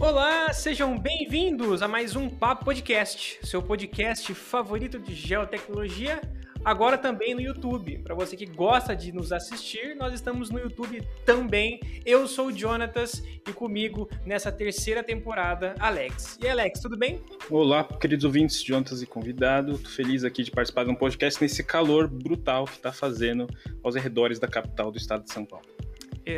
[0.00, 6.22] Olá, sejam bem-vindos a mais um Papo Podcast, seu podcast favorito de geotecnologia,
[6.64, 7.98] agora também no YouTube.
[7.98, 11.78] Para você que gosta de nos assistir, nós estamos no YouTube também.
[12.06, 16.38] Eu sou o Jonatas e comigo nessa terceira temporada, Alex.
[16.42, 17.20] E Alex, tudo bem?
[17.50, 19.76] Olá, queridos ouvintes, Jonatas e convidado.
[19.76, 23.46] Tô feliz aqui de participar de um podcast nesse calor brutal que está fazendo
[23.82, 25.66] aos arredores da capital do estado de São Paulo.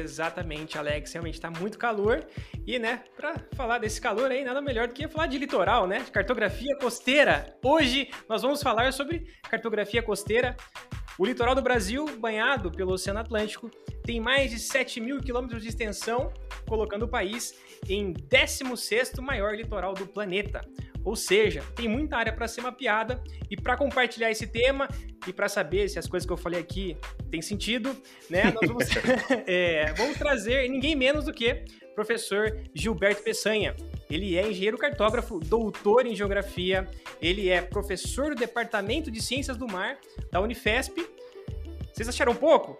[0.00, 1.12] Exatamente, Alex.
[1.12, 2.24] Realmente está muito calor.
[2.66, 6.00] E, né, para falar desse calor aí, nada melhor do que falar de litoral, né?
[6.00, 7.56] De cartografia costeira.
[7.62, 10.56] Hoje nós vamos falar sobre cartografia costeira.
[11.18, 13.70] O litoral do Brasil, banhado pelo Oceano Atlântico,
[14.02, 16.32] tem mais de 7 mil quilômetros de extensão,
[16.66, 17.54] colocando o país
[17.88, 20.62] em 16º maior litoral do planeta.
[21.04, 24.88] Ou seja, tem muita área para ser mapeada e para compartilhar esse tema
[25.26, 26.96] e para saber se as coisas que eu falei aqui
[27.30, 27.96] têm sentido,
[28.30, 28.44] né?
[28.54, 28.86] Nós vamos,
[29.46, 33.76] é, vamos trazer ninguém menos do que professor Gilberto Peçanha.
[34.10, 36.88] Ele é engenheiro cartógrafo, doutor em geografia,
[37.20, 39.98] ele é professor do Departamento de Ciências do Mar
[40.30, 40.94] da Unifesp.
[41.92, 42.76] Vocês acharam pouco?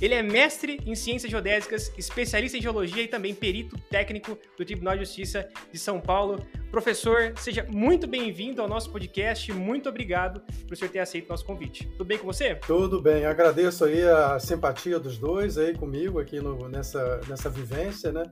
[0.00, 4.94] Ele é mestre em ciências geodésicas, especialista em geologia e também perito técnico do Tribunal
[4.94, 6.42] de Justiça de São Paulo.
[6.70, 9.52] Professor, seja muito bem-vindo ao nosso podcast.
[9.52, 11.88] Muito obrigado por senhor ter aceito o nosso convite.
[11.88, 12.54] Tudo bem com você?
[12.54, 13.26] Tudo bem.
[13.26, 18.22] Agradeço aí a simpatia dos dois aí comigo aqui no, nessa, nessa vivência, né?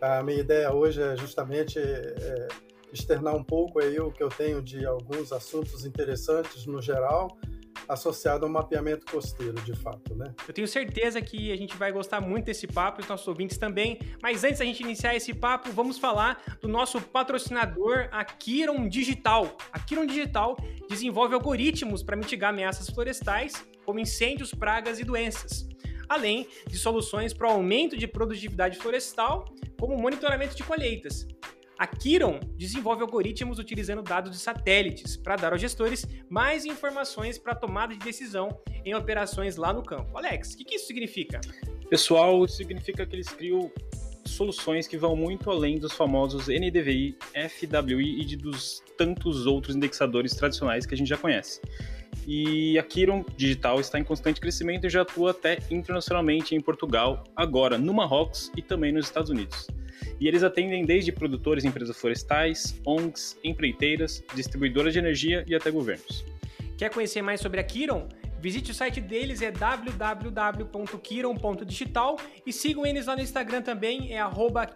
[0.00, 2.48] A minha ideia hoje é justamente é,
[2.92, 7.38] externar um pouco aí o que eu tenho de alguns assuntos interessantes no geral
[7.88, 10.34] associado ao mapeamento costeiro, de fato, né?
[10.46, 13.98] Eu tenho certeza que a gente vai gostar muito desse papo, os nossos ouvintes também.
[14.22, 19.56] Mas antes da gente iniciar esse papo, vamos falar do nosso patrocinador, a Kiron Digital.
[19.72, 20.56] A Kiron Digital
[20.88, 25.66] desenvolve algoritmos para mitigar ameaças florestais, como incêndios, pragas e doenças
[26.08, 31.26] além de soluções para o aumento de produtividade florestal, como monitoramento de colheitas.
[31.78, 37.54] A Kiron desenvolve algoritmos utilizando dados de satélites para dar aos gestores mais informações para
[37.54, 40.16] tomada de decisão em operações lá no campo.
[40.16, 41.38] Alex, o que, que isso significa?
[41.90, 43.70] Pessoal, isso significa que eles criam
[44.24, 47.16] soluções que vão muito além dos famosos NDVI,
[47.48, 51.60] FWI e de dos tantos outros indexadores tradicionais que a gente já conhece.
[52.26, 57.22] E a Kiron Digital está em constante crescimento e já atua até internacionalmente em Portugal,
[57.36, 59.66] agora no Marrocos e também nos Estados Unidos.
[60.20, 65.70] E eles atendem desde produtores e empresas florestais, ONGs, empreiteiras, distribuidoras de energia e até
[65.70, 66.24] governos.
[66.76, 68.08] Quer conhecer mais sobre a Kiron?
[68.38, 74.20] Visite o site deles, é www.kiron.digital e sigam eles lá no Instagram também, é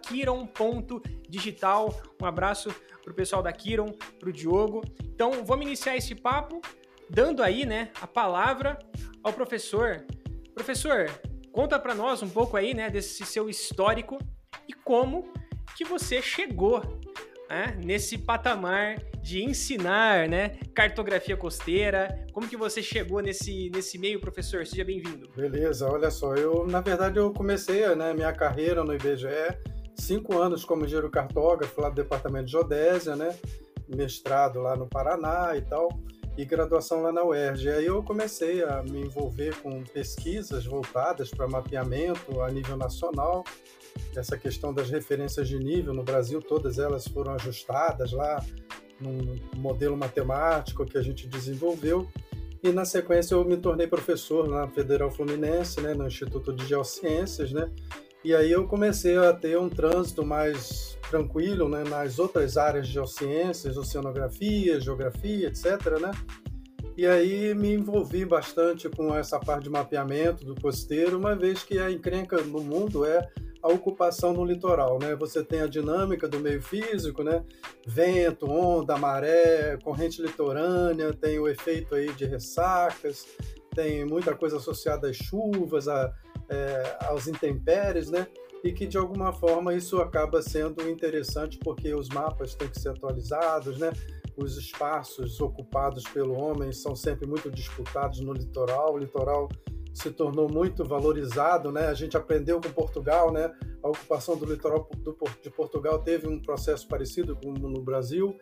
[0.01, 2.01] kiron.digital.
[2.21, 2.73] Um abraço
[3.03, 4.83] pro pessoal da Kiron, pro Diogo.
[5.03, 6.59] Então, vamos iniciar esse papo
[7.09, 8.79] dando aí, né, a palavra
[9.23, 10.03] ao professor.
[10.53, 11.07] Professor,
[11.51, 14.17] conta para nós um pouco aí, né, desse seu histórico
[14.67, 15.31] e como
[15.75, 16.81] que você chegou
[17.49, 22.25] né, nesse patamar de ensinar, né, cartografia costeira.
[22.33, 24.65] Como que você chegou nesse, nesse meio, professor?
[24.65, 25.29] Seja bem-vindo.
[25.35, 29.27] Beleza, olha só, eu na verdade eu comecei né, minha carreira no IBGE,
[29.95, 33.35] cinco anos como engenheiro cartógrafo lá do departamento de geodésia, né,
[33.87, 35.89] mestrado lá no Paraná e tal
[36.37, 37.69] e graduação lá na UERJ.
[37.69, 43.43] Aí eu comecei a me envolver com pesquisas voltadas para mapeamento a nível nacional.
[44.15, 48.43] Essa questão das referências de nível no Brasil, todas elas foram ajustadas lá
[48.99, 52.07] num modelo matemático que a gente desenvolveu.
[52.63, 57.51] E na sequência eu me tornei professor na Federal Fluminense, né, no Instituto de Geociências,
[57.51, 57.71] né?
[58.23, 62.93] E aí eu comecei a ter um trânsito mais tranquilo né, nas outras áreas de
[62.93, 65.99] geociências, oceanografia, geografia, etc.
[65.99, 66.11] Né?
[66.95, 71.79] E aí me envolvi bastante com essa parte de mapeamento do costeiro, uma vez que
[71.79, 73.27] a encrenca no mundo é
[73.61, 75.15] a ocupação no litoral, né?
[75.15, 77.43] Você tem a dinâmica do meio físico, né?
[77.85, 83.27] Vento, onda, maré, corrente litorânea, tem o efeito aí de ressacas,
[83.75, 86.13] tem muita coisa associada às chuvas, a,
[86.49, 88.27] é, aos intempéries, né?
[88.63, 92.89] e que de alguma forma isso acaba sendo interessante porque os mapas têm que ser
[92.89, 93.91] atualizados, né?
[94.37, 98.93] Os espaços ocupados pelo homem são sempre muito disputados no litoral.
[98.93, 99.49] O litoral
[99.93, 101.87] se tornou muito valorizado, né?
[101.87, 103.51] A gente aprendeu com Portugal, né?
[103.83, 104.89] A ocupação do litoral
[105.41, 108.37] de Portugal teve um processo parecido com no Brasil.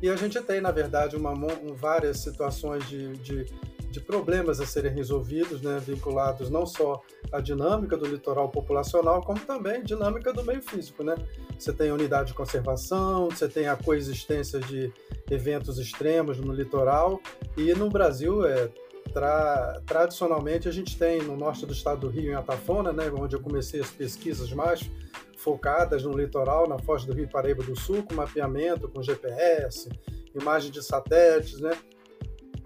[0.00, 1.34] E a gente tem, na verdade, uma,
[1.74, 3.46] várias situações de, de
[3.90, 7.02] de problemas a serem resolvidos, né, vinculados não só
[7.32, 11.02] à dinâmica do litoral populacional, como também dinâmica do meio físico.
[11.02, 11.14] Né?
[11.58, 14.92] Você tem unidade de conservação, você tem a coexistência de
[15.30, 17.20] eventos extremos no litoral,
[17.56, 18.68] e no Brasil, é,
[19.12, 23.34] tra tradicionalmente, a gente tem no norte do estado do Rio, em Atafona, né, onde
[23.34, 24.88] eu comecei as pesquisas mais
[25.36, 29.88] focadas no litoral, na foz do Rio Paraíba do Sul, com mapeamento, com GPS,
[30.34, 31.72] imagem de satélites, né?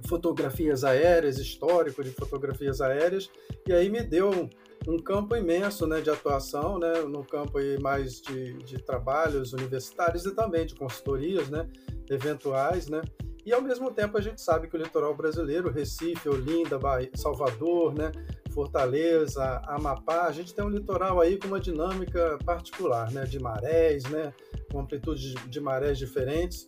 [0.08, 3.30] fotografias aéreas, histórico de fotografias aéreas,
[3.66, 4.50] e aí me deu um,
[4.86, 10.26] um campo imenso né, de atuação, né, no campo aí mais de, de trabalhos universitários
[10.26, 11.68] e também de consultorias né,
[12.10, 13.00] eventuais, né,
[13.44, 17.94] e ao mesmo tempo a gente sabe que o litoral brasileiro, Recife, Olinda, Bahia, Salvador,
[17.94, 18.12] né,
[18.52, 24.04] Fortaleza, Amapá, a gente tem um litoral aí com uma dinâmica particular, né, de marés,
[24.04, 24.32] né,
[24.70, 26.64] com amplitude de marés diferentes.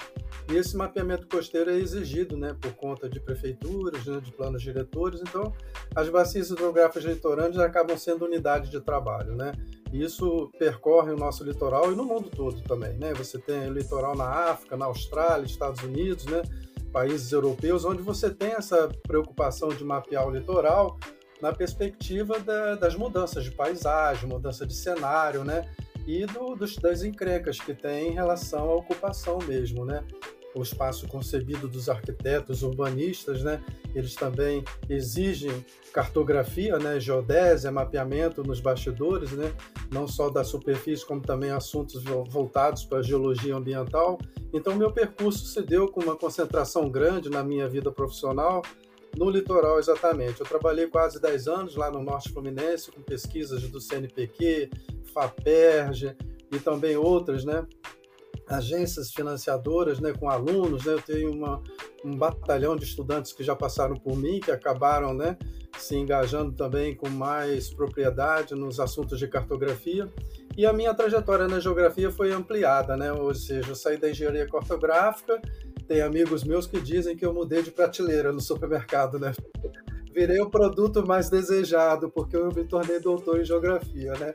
[0.51, 5.21] E esse mapeamento costeiro é exigido, né, por conta de prefeituras, né, de planos diretores.
[5.21, 5.53] Então,
[5.95, 9.53] as bacias hidrográficas litorâneas acabam sendo unidade de trabalho, né?
[9.93, 13.15] E isso percorre o nosso litoral e no mundo todo também, né?
[13.15, 16.43] Você tem litoral na África, na Austrália, Estados Unidos, né?
[16.95, 20.97] Países europeus, onde você tem essa preocupação de mapear o litoral
[21.43, 25.69] na perspectiva da, das mudanças de paisagem, mudança de cenário, né?
[26.07, 30.05] E do, dos, das encrencas que tem em relação à ocupação mesmo, né?
[30.55, 33.63] O espaço concebido dos arquitetos urbanistas, né?
[33.95, 36.99] Eles também exigem cartografia, né?
[37.01, 39.53] Geodésia, mapeamento nos bastidores, né?
[39.91, 44.19] Não só da superfície, como também assuntos voltados para a geologia ambiental.
[44.53, 48.63] Então, meu percurso se deu com uma concentração grande na minha vida profissional
[49.17, 50.41] no litoral exatamente.
[50.41, 54.71] Eu trabalhei quase 10 anos lá no Norte Fluminense com pesquisas do CNPq,
[55.13, 56.17] FAPERJ
[56.51, 57.67] e também outras, né?
[58.49, 61.63] Agências financiadoras, né, com alunos, né, eu tenho uma,
[62.05, 65.37] um batalhão de estudantes que já passaram por mim, que acabaram, né,
[65.79, 70.13] se engajando também com mais propriedade nos assuntos de cartografia,
[70.57, 74.47] e a minha trajetória na geografia foi ampliada, né, ou seja, eu saí da engenharia
[74.47, 75.41] cartográfica,
[75.89, 79.33] tem amigos meus que dizem que eu mudei de prateleira no supermercado, né,
[80.13, 84.33] virei o produto mais desejado, porque eu me tornei doutor em geografia, né,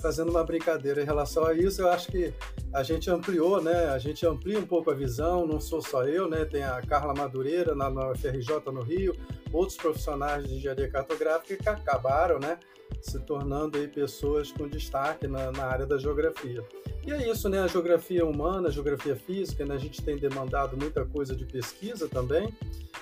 [0.00, 2.32] fazendo uma brincadeira em relação a isso, eu acho que
[2.72, 3.86] a gente ampliou, né?
[3.86, 6.44] A gente amplia um pouco a visão, não sou só eu, né?
[6.44, 9.14] Tem a Carla Madureira na, na FRJ no Rio,
[9.52, 12.58] outros profissionais de engenharia cartográfica que acabaram, né?
[13.00, 16.64] Se tornando aí pessoas com destaque na, na área da geografia.
[17.06, 17.60] E é isso, né?
[17.60, 19.74] A geografia humana, a geografia física, né?
[19.74, 22.54] A gente tem demandado muita coisa de pesquisa também.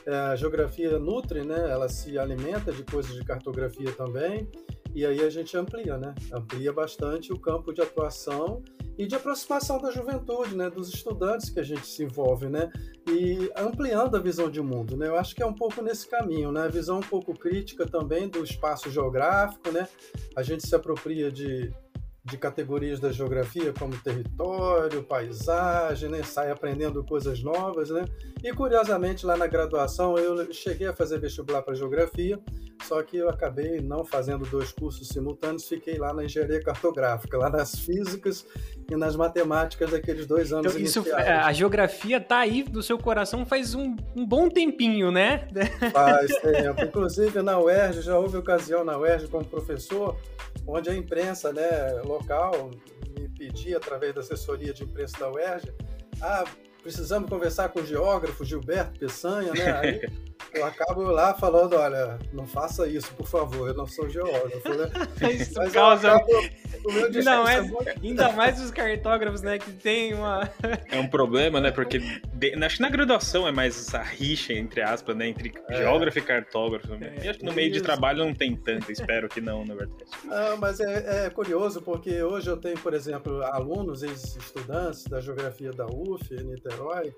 [0.05, 1.71] É, a geografia nutre, né?
[1.71, 4.49] Ela se alimenta de coisas de cartografia também.
[4.97, 6.15] E aí a gente amplia, né?
[6.33, 8.63] Amplia bastante o campo de atuação
[8.97, 10.71] e de aproximação da juventude, né?
[10.71, 12.73] Dos estudantes que a gente se envolve, né?
[13.07, 15.09] E ampliando a visão de mundo, né?
[15.09, 16.63] Eu acho que é um pouco nesse caminho, né?
[16.63, 19.87] A visão um pouco crítica também do espaço geográfico, né?
[20.35, 21.71] A gente se apropria de
[22.27, 26.23] de categorias da geografia como território, paisagem, né?
[26.25, 28.05] sai aprendendo coisas novas, né?
[28.43, 32.39] E curiosamente lá na graduação eu cheguei a fazer vestibular para geografia,
[32.83, 37.49] só que eu acabei não fazendo dois cursos simultâneos, fiquei lá na engenharia cartográfica, lá
[37.49, 38.45] nas físicas
[38.91, 41.29] e nas matemáticas daqueles dois anos então, isso, iniciais.
[41.29, 45.47] A geografia está aí do seu coração faz um, um bom tempinho, né?
[45.93, 46.83] Faz tempo.
[46.83, 50.17] Inclusive na UERJ, já houve ocasião na UERJ como professor
[50.67, 52.71] onde a imprensa né, local
[53.19, 55.73] me pedia, através da assessoria de imprensa da UERJ,
[56.21, 56.45] ah,
[56.83, 59.73] precisamos conversar com o geógrafo Gilberto Peçanha, né?
[59.73, 60.01] Aí
[60.57, 64.91] eu acabo lá falando, olha, não faça isso, por favor, eu não sou geógrafo, né?
[65.33, 66.15] Isso Mas causa...
[66.15, 66.33] Acabo,
[67.25, 67.61] não, é,
[68.03, 70.49] ainda mais os cartógrafos, né, que tem uma...
[70.91, 74.83] É um problema, né, porque de, acho que na graduação é mais essa rixa, entre
[74.83, 75.77] aspas, né, entre é.
[75.77, 76.95] geógrafo e cartógrafo.
[76.95, 77.25] É.
[77.25, 80.05] E acho que no meio de trabalho não tem tanto, espero que não, na verdade.
[80.25, 85.73] Não, mas é, é curioso, porque hoje eu tenho, por exemplo, alunos, ex-estudantes da geografia
[85.73, 87.13] da UF, Niterói,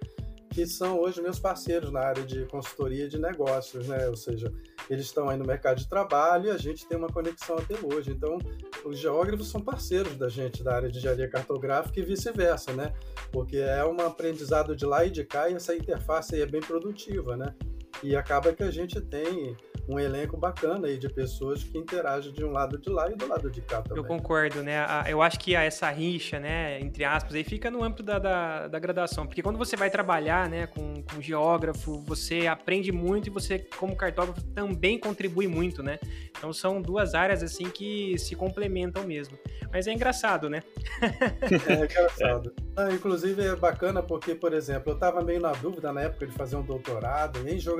[0.48, 4.08] que são hoje meus parceiros na área de consultoria de negócios, né?
[4.08, 4.52] Ou seja,
[4.88, 8.10] eles estão aí no mercado de trabalho e a gente tem uma conexão até hoje.
[8.10, 8.38] Então,
[8.84, 12.92] os geógrafos são parceiros da gente da área de engenharia cartográfica e vice-versa, né?
[13.30, 16.60] Porque é um aprendizado de lá e de cá e essa interface aí é bem
[16.60, 17.54] produtiva, né?
[18.02, 19.56] E acaba que a gente tem
[19.88, 23.26] um elenco bacana aí de pessoas que interagem de um lado de lá e do
[23.26, 24.02] lado de cá também.
[24.02, 24.84] Eu concordo, né?
[25.08, 28.78] Eu acho que essa rixa, né, entre aspas, aí fica no âmbito da, da, da
[28.78, 33.60] graduação, porque quando você vai trabalhar, né, com, com geógrafo, você aprende muito e você,
[33.78, 35.98] como cartógrafo, também contribui muito, né?
[36.36, 39.38] Então são duas áreas, assim, que se complementam mesmo.
[39.72, 40.62] Mas é engraçado, né?
[41.66, 42.54] é engraçado.
[42.76, 46.32] Ah, inclusive é bacana porque, por exemplo, eu estava meio na dúvida na época de
[46.32, 47.77] fazer um doutorado em geografia,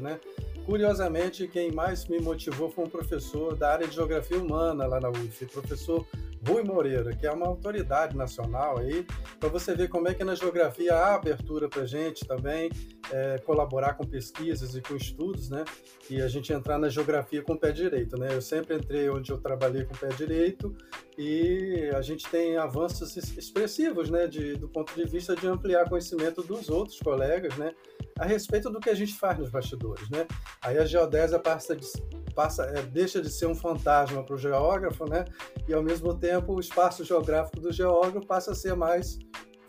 [0.00, 0.20] né?
[0.64, 5.08] Curiosamente, quem mais me motivou foi um professor da área de geografia humana lá na
[5.08, 6.06] UF, professor
[6.46, 9.06] Rui Moreira, que é uma autoridade nacional aí,
[9.38, 12.70] para você ver como é que na geografia há abertura para a gente também
[13.12, 15.64] é, colaborar com pesquisas e com estudos, né?
[16.08, 18.28] E a gente entrar na geografia com o pé direito, né?
[18.32, 20.74] Eu sempre entrei onde eu trabalhei com o pé direito
[21.22, 26.42] e a gente tem avanços expressivos, né, de, do ponto de vista de ampliar conhecimento
[26.42, 27.74] dos outros colegas, né,
[28.18, 30.26] a respeito do que a gente faz nos bastidores, né.
[30.62, 31.86] Aí a geodésia passa de,
[32.34, 35.24] passa, é, deixa de ser um fantasma para o geógrafo, né,
[35.68, 39.18] e ao mesmo tempo o espaço geográfico do geógrafo passa a ser mais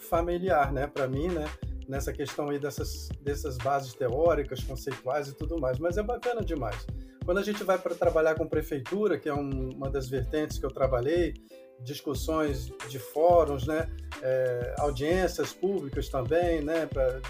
[0.10, 1.46] familiar, né, para mim, né,
[1.88, 5.78] nessa questão aí dessas, dessas bases teóricas, conceituais e tudo mais.
[5.78, 6.88] Mas é bacana demais.
[7.26, 10.66] Quando a gente vai para trabalhar com prefeitura, que é um, uma das vertentes que
[10.66, 11.34] eu trabalhei,
[11.84, 13.90] discussões de fóruns, né,
[14.22, 17.22] é, audiências públicas também, né, para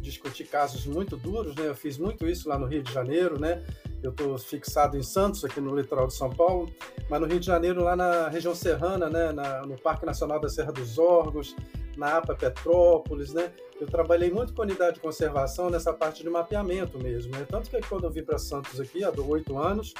[0.00, 3.62] discutir casos muito duros, né, eu fiz muito isso lá no Rio de Janeiro, né,
[4.02, 6.72] eu estou fixado em Santos, aqui no litoral de São Paulo,
[7.08, 10.48] mas no Rio de Janeiro, lá na região serrana, né, na, no Parque Nacional da
[10.48, 11.54] Serra dos Órgãos,
[11.96, 16.98] na APA Petrópolis, né, eu trabalhei muito com unidade de conservação nessa parte de mapeamento
[16.98, 19.92] mesmo, né, tanto que quando eu vim para Santos aqui, há oito anos,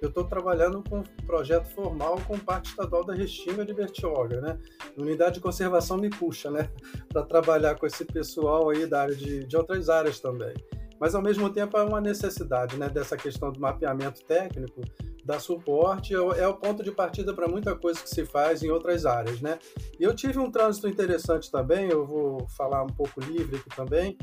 [0.00, 4.58] eu estou trabalhando com um projeto formal com o Estadual da Restinga de Bertioga, né?
[4.96, 6.70] Unidade de conservação me puxa, né?
[7.12, 10.54] Para trabalhar com esse pessoal aí da área de, de outras áreas também.
[11.00, 12.88] Mas, ao mesmo tempo, é uma necessidade, né?
[12.88, 14.82] Dessa questão do mapeamento técnico,
[15.24, 18.70] dar suporte, é, é o ponto de partida para muita coisa que se faz em
[18.70, 19.58] outras áreas, né?
[19.98, 24.16] E eu tive um trânsito interessante também, eu vou falar um pouco livre aqui também,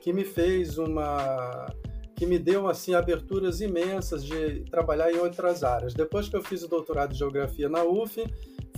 [0.00, 1.66] que me fez uma
[2.22, 5.92] que me deu assim aberturas imensas de trabalhar em outras áreas.
[5.92, 8.24] Depois que eu fiz o doutorado em geografia na UF,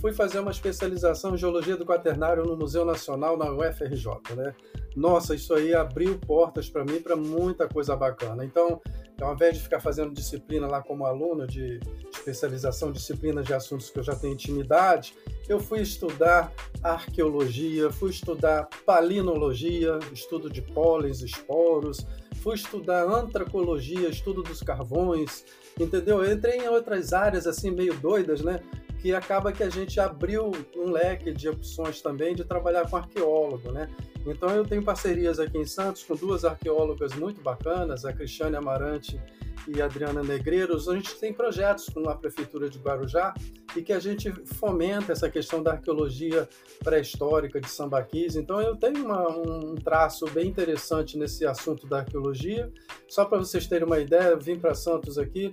[0.01, 4.55] fui fazer uma especialização em geologia do quaternário no Museu Nacional na UFRJ, né?
[4.95, 8.43] Nossa, isso aí abriu portas para mim para muita coisa bacana.
[8.43, 8.81] Então,
[9.21, 11.79] ao invés de ficar fazendo disciplina lá como aluno de
[12.11, 15.13] especialização, disciplinas de assuntos que eu já tenho intimidade,
[15.47, 22.07] eu fui estudar arqueologia, fui estudar palinologia, estudo de pólens, esporos,
[22.45, 25.43] fui estudar antracologia, estudo dos carvões,
[25.79, 26.23] entendeu?
[26.23, 28.61] Eu entrei em outras áreas assim meio doidas, né?
[29.01, 33.71] Que acaba que a gente abriu um leque de opções também de trabalhar com arqueólogo,
[33.71, 33.89] né?
[34.25, 39.21] Então eu tenho parcerias aqui em Santos com duas arqueólogas muito bacanas, a Cristiane Amarante
[39.67, 43.33] e Adriana Negreiros, a gente tem projetos com a Prefeitura de Guarujá
[43.75, 46.47] e que a gente fomenta essa questão da arqueologia
[46.83, 48.35] pré-histórica de Sambaquis.
[48.35, 52.71] Então, eu tenho uma, um traço bem interessante nesse assunto da arqueologia.
[53.07, 55.49] Só para vocês terem uma ideia, eu vim para Santos aqui,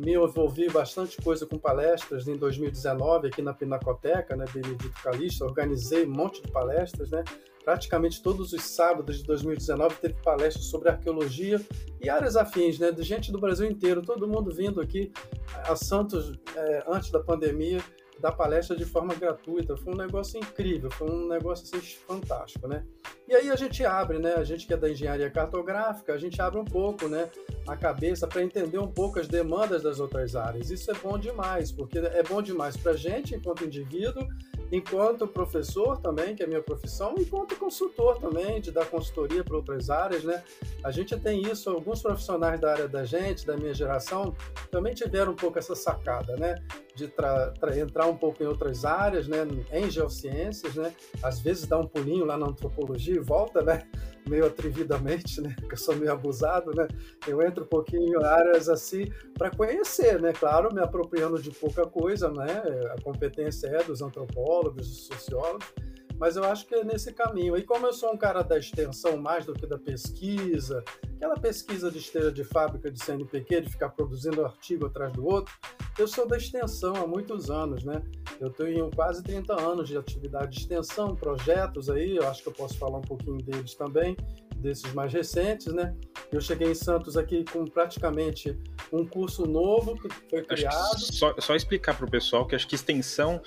[0.00, 6.06] me envolvi bastante coisa com palestras em 2019 aqui na Pinacoteca, né, Benedito Calixto, organizei
[6.06, 7.22] um monte de palestras, né,
[7.64, 11.60] praticamente todos os sábados de 2019 teve palestras sobre arqueologia
[12.00, 12.90] e áreas afins, né?
[12.90, 15.12] De gente do Brasil inteiro, todo mundo vindo aqui
[15.54, 17.80] a Santos é, antes da pandemia
[18.20, 19.76] dar palestra de forma gratuita.
[19.76, 22.84] Foi um negócio incrível, foi um negócio assim, fantástico, né?
[23.26, 24.34] E aí a gente abre, né?
[24.34, 27.30] A gente que é da engenharia cartográfica, a gente abre um pouco, né?
[27.66, 30.70] A cabeça para entender um pouco as demandas das outras áreas.
[30.70, 34.26] Isso é bom demais, porque é bom demais para a gente enquanto indivíduo
[34.70, 39.56] enquanto professor também, que é a minha profissão, enquanto consultor também, de dar consultoria para
[39.56, 40.42] outras áreas, né?
[40.84, 44.34] A gente tem isso, alguns profissionais da área da gente, da minha geração,
[44.70, 46.62] também tiveram um pouco essa sacada, né?
[46.94, 47.04] De
[47.80, 49.38] entrar um pouco em outras áreas, né?
[49.72, 50.94] Em geociências, né?
[51.22, 53.86] Às vezes dá um pulinho lá na antropologia e volta, né?
[54.30, 55.54] Meio atrevidamente, né?
[55.68, 56.86] Eu sou meio abusado, né?
[57.26, 60.32] Eu entro um pouquinho em áreas assim para conhecer, né?
[60.32, 62.62] Claro, me apropriando de pouca coisa, né?
[62.96, 65.66] A competência é dos antropólogos, dos sociólogos,
[66.20, 67.56] mas eu acho que é nesse caminho.
[67.56, 70.84] E como eu sou um cara da extensão mais do que da pesquisa,
[71.16, 75.54] aquela pesquisa de esteira de fábrica de CNPq, de ficar produzindo artigo atrás do outro,
[75.98, 78.02] eu sou da extensão há muitos anos, né?
[78.38, 82.52] Eu tenho quase 30 anos de atividade de extensão, projetos aí, eu acho que eu
[82.52, 84.14] posso falar um pouquinho deles também,
[84.56, 85.96] desses mais recentes, né?
[86.30, 88.58] Eu cheguei em Santos aqui com praticamente
[88.92, 90.96] um curso novo que foi criado.
[90.96, 93.40] Que só, só explicar para o pessoal que acho que extensão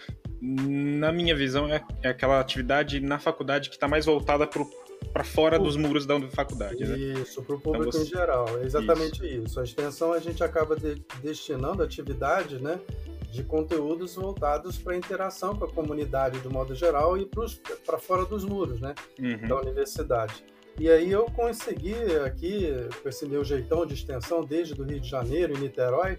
[0.45, 5.57] na minha visão, é, é aquela atividade na faculdade que está mais voltada para fora
[5.57, 6.83] dos muros da faculdade.
[6.85, 6.97] Né?
[6.97, 8.05] Isso, para o público então, você...
[8.05, 8.59] em geral.
[8.59, 9.45] É exatamente isso.
[9.45, 9.59] isso.
[9.61, 12.77] A extensão a gente acaba de, destinando atividades, né?
[13.31, 17.27] De conteúdos voltados para a interação com a comunidade de modo geral e
[17.85, 18.93] para fora dos muros, né?
[19.17, 19.47] Uhum.
[19.47, 20.43] Da universidade.
[20.77, 21.95] E aí eu consegui
[22.25, 22.69] aqui,
[23.01, 26.17] com esse meu jeitão de extensão, desde do Rio de Janeiro e Niterói,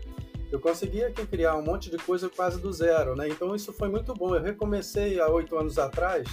[0.51, 3.29] eu consegui aqui criar um monte de coisa quase do zero, né?
[3.29, 4.35] Então isso foi muito bom.
[4.35, 6.29] Eu recomecei há oito anos atrás.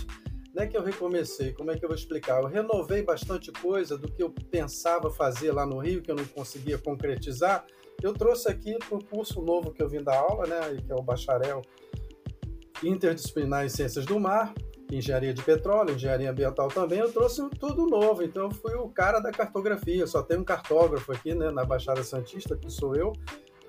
[0.53, 2.41] Não é que eu recomecei, como é que eu vou explicar?
[2.41, 6.25] Eu renovei bastante coisa do que eu pensava fazer lá no Rio, que eu não
[6.25, 7.65] conseguia concretizar.
[8.03, 10.81] Eu trouxe aqui para o curso novo que eu vim da aula, né?
[10.85, 11.61] Que é o bacharel
[12.83, 14.53] interdisciplinar em ciências do mar,
[14.91, 18.23] engenharia de petróleo, engenharia ambiental também, eu trouxe tudo novo.
[18.23, 20.05] Então eu fui o cara da cartografia.
[20.05, 23.13] Só tem um cartógrafo aqui, né, na Baixada Santista, que sou eu,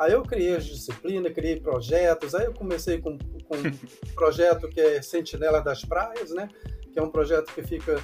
[0.02, 3.73] Aí eu criei as disciplinas, criei projetos, aí eu comecei com, com um
[4.16, 6.49] projeto que é Sentinela das Praias, né?
[6.92, 8.02] que é um projeto que fica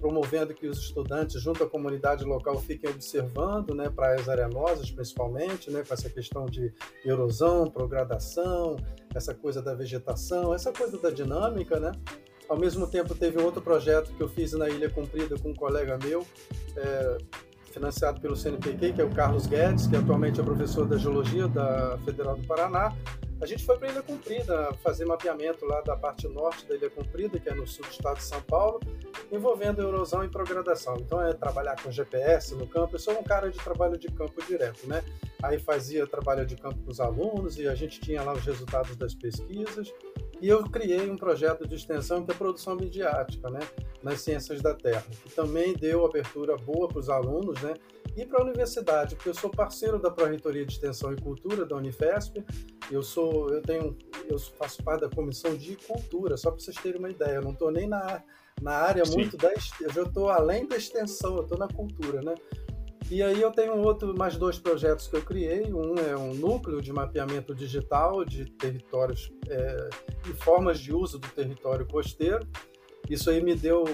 [0.00, 5.84] promovendo que os estudantes, junto à comunidade local, fiquem observando né, praias arenosas, principalmente, né,
[5.86, 6.72] com essa questão de
[7.04, 8.76] erosão, progradação,
[9.14, 11.92] essa coisa da vegetação, essa coisa da dinâmica, né?
[12.48, 15.54] Ao mesmo tempo, teve um outro projeto que eu fiz na Ilha Comprida com um
[15.54, 16.24] colega meu,
[16.76, 17.18] é,
[17.76, 21.98] financiado pelo CNPq, que é o Carlos Guedes, que atualmente é professor da Geologia da
[22.06, 22.96] Federal do Paraná.
[23.38, 26.88] A gente foi para a Ilha Comprida fazer mapeamento lá da parte norte da Ilha
[26.88, 28.80] Comprida, que é no sul do estado de São Paulo,
[29.30, 30.96] envolvendo erosão e progradação.
[30.98, 32.94] Então é trabalhar com GPS no campo.
[32.94, 35.04] Eu sou um cara de trabalho de campo direto, né?
[35.42, 38.96] Aí fazia trabalho de campo com os alunos e a gente tinha lá os resultados
[38.96, 39.92] das pesquisas.
[40.40, 43.60] E eu criei um projeto de extensão que é produção midiática, né,
[44.02, 47.74] nas ciências da Terra, que também deu abertura boa para os alunos, né,
[48.16, 51.76] e para a universidade, porque eu sou parceiro da Pró-Reitoria de Extensão e Cultura da
[51.76, 52.42] Unifesp.
[52.90, 56.98] Eu sou, eu tenho, eu faço parte da comissão de cultura, só para vocês terem
[56.98, 57.36] uma ideia.
[57.36, 58.22] Eu não estou nem na,
[58.60, 59.16] na área Sim.
[59.16, 62.34] muito da, eu já estou além da extensão, eu estou na cultura, né?
[63.08, 65.72] E aí eu tenho outro, mais dois projetos que eu criei.
[65.72, 69.90] Um é um núcleo de mapeamento digital de territórios é,
[70.28, 72.44] e formas de uso do território costeiro.
[73.08, 73.84] Isso aí me deu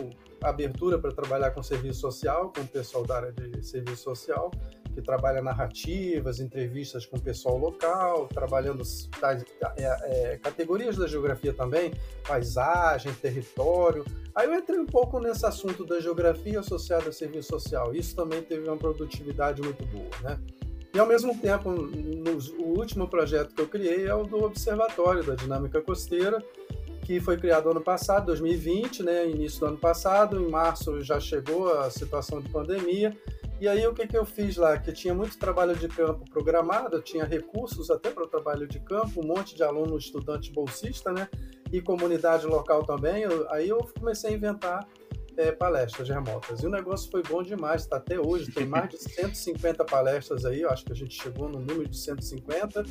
[0.43, 4.51] abertura para trabalhar com serviço social, com o pessoal da área de serviço social,
[4.93, 8.83] que trabalha narrativas, entrevistas com o pessoal local, trabalhando
[9.77, 11.93] é, é, categorias da geografia também,
[12.27, 14.05] paisagem, território.
[14.35, 17.95] Aí eu entrei um pouco nesse assunto da geografia associada a serviço social.
[17.95, 20.39] Isso também teve uma produtividade muito boa, né?
[20.95, 25.25] E ao mesmo tempo, no, o último projeto que eu criei é o do Observatório
[25.25, 26.43] da Dinâmica Costeira,
[27.03, 30.39] que foi criado ano passado, 2020, né, início do ano passado.
[30.39, 33.17] Em março já chegou a situação de pandemia
[33.63, 34.77] e aí o que, que eu fiz lá?
[34.77, 39.21] Que tinha muito trabalho de campo programado, tinha recursos até para o trabalho de campo,
[39.21, 41.29] um monte de aluno, estudante bolsista, né?
[41.73, 43.23] E comunidade local também.
[43.23, 44.89] Eu, aí eu comecei a inventar
[45.37, 46.63] é, palestras remotas.
[46.63, 48.51] E o negócio foi bom demais, está até hoje.
[48.51, 51.97] Tem mais de 150 palestras aí, eu acho que a gente chegou no número de
[51.97, 52.85] 150.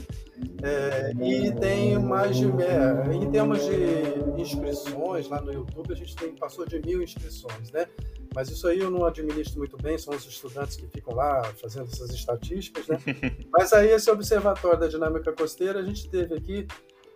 [0.64, 2.46] É, e tem mais de.
[2.46, 7.72] É, em termos de inscrições lá no YouTube, a gente tem, passou de mil inscrições,
[7.72, 7.88] né?
[8.34, 11.90] Mas isso aí eu não administro muito bem, são os estudantes que ficam lá fazendo
[11.92, 12.98] essas estatísticas, né?
[13.52, 16.68] Mas aí esse observatório da dinâmica costeira, a gente teve aqui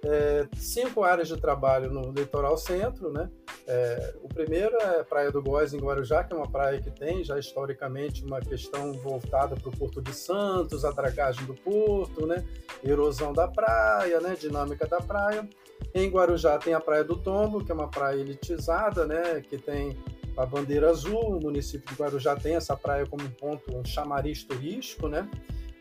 [0.06, 3.28] é, cinco áreas de trabalho no litoral centro, né?
[3.68, 6.92] É, o primeiro é a Praia do Góis, em Guarujá, que é uma praia que
[6.92, 12.28] tem já historicamente uma questão voltada para o Porto de Santos, a dragagem do porto,
[12.28, 12.46] né?
[12.84, 14.36] Erosão da praia, né?
[14.40, 15.50] Dinâmica da praia.
[15.94, 19.42] Em Guarujá tem a Praia do Tombo, que é uma praia elitizada, né?
[19.42, 19.98] Que tem
[20.38, 21.38] a bandeira azul.
[21.38, 25.28] O município de Guarujá tem essa praia como um ponto, um chamariz turístico, né?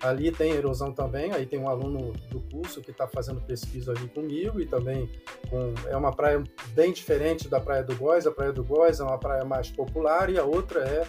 [0.01, 4.07] Ali tem erosão também, aí tem um aluno do curso que está fazendo pesquisa ali
[4.09, 5.09] comigo e também
[5.49, 6.43] com, é uma praia
[6.75, 8.27] bem diferente da Praia do Góis.
[8.27, 11.07] A Praia do Góis é uma praia mais popular e a outra é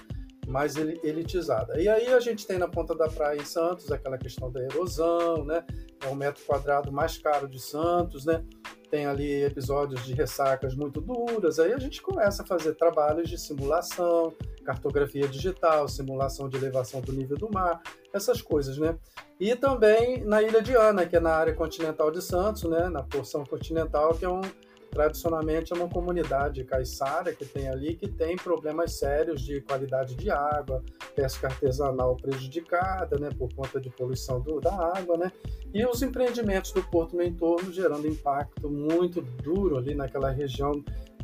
[0.48, 1.80] mais elitizada.
[1.82, 5.44] E aí a gente tem na ponta da praia em Santos aquela questão da erosão,
[5.44, 5.64] né?
[6.04, 8.44] É o metro quadrado mais caro de Santos, né?
[8.90, 11.60] Tem ali episódios de ressacas muito duras.
[11.60, 17.12] Aí a gente começa a fazer trabalhos de simulação, cartografia digital, simulação de elevação do
[17.12, 17.82] nível do mar,
[18.14, 18.98] essas coisas, né?
[19.40, 22.90] E também na Ilha de Ana, que é na área continental de Santos, né?
[22.90, 24.42] Na porção continental, que é um
[24.96, 30.32] tradicionalmente é uma comunidade caiçara que tem ali que tem problemas sérios de qualidade de
[30.32, 30.82] água,
[31.14, 35.32] pesca artesanal prejudicada, né, por conta de poluição do, da água, né,
[35.74, 40.72] e os empreendimentos do porto no entorno gerando impacto muito duro ali naquela região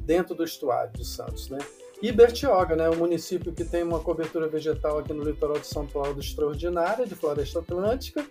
[0.02, 1.58] dentro do estuário de Santos, né.
[2.02, 5.88] E Bertioga, né, um município que tem uma cobertura vegetal aqui no litoral de São
[5.88, 8.26] Paulo extraordinária, de floresta atlântica,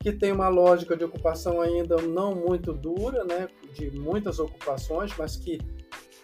[0.00, 5.36] que tem uma lógica de ocupação ainda não muito dura, né, de muitas ocupações, mas
[5.36, 5.58] que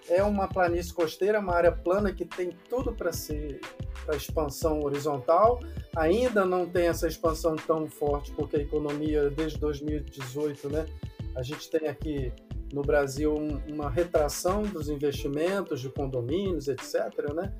[0.08, 3.60] é uma planície costeira, uma área plana que tem tudo para ser
[4.04, 5.60] para expansão horizontal.
[5.96, 10.86] Ainda não tem essa expansão tão forte, porque a economia, desde 2018, né,
[11.34, 12.32] a gente tem aqui
[12.72, 17.34] no Brasil um, uma retração dos investimentos de condomínios, etc.
[17.34, 17.52] Né?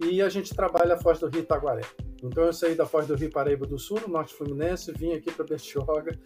[0.00, 1.82] E a gente trabalha a Foz do Rio Itaguaré.
[2.22, 5.30] Então eu saí da Foz do Rio Paraíba do Sul, no Norte Fluminense, vim aqui
[5.30, 6.18] para Bertioga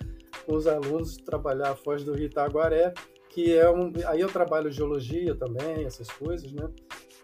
[0.46, 2.92] com os alunos trabalhar a Foz do Rio Itaguaré,
[3.28, 3.92] que é um...
[4.06, 6.68] Aí eu trabalho geologia também, essas coisas, né?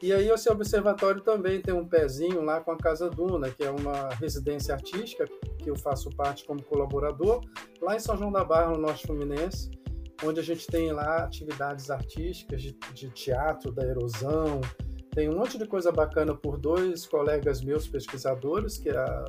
[0.01, 3.71] E aí esse observatório também tem um pezinho lá com a Casa Duna, que é
[3.71, 5.25] uma residência artística
[5.59, 7.41] que eu faço parte como colaborador,
[7.83, 9.71] lá em São João da Barra, no Norte Fluminense,
[10.25, 14.61] onde a gente tem lá atividades artísticas de, de teatro da erosão,
[15.19, 19.25] tem um monte de coisa bacana por dois colegas meus pesquisadores, que é a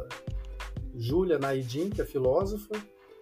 [0.96, 2.76] Júlia Naidin, que é filósofa,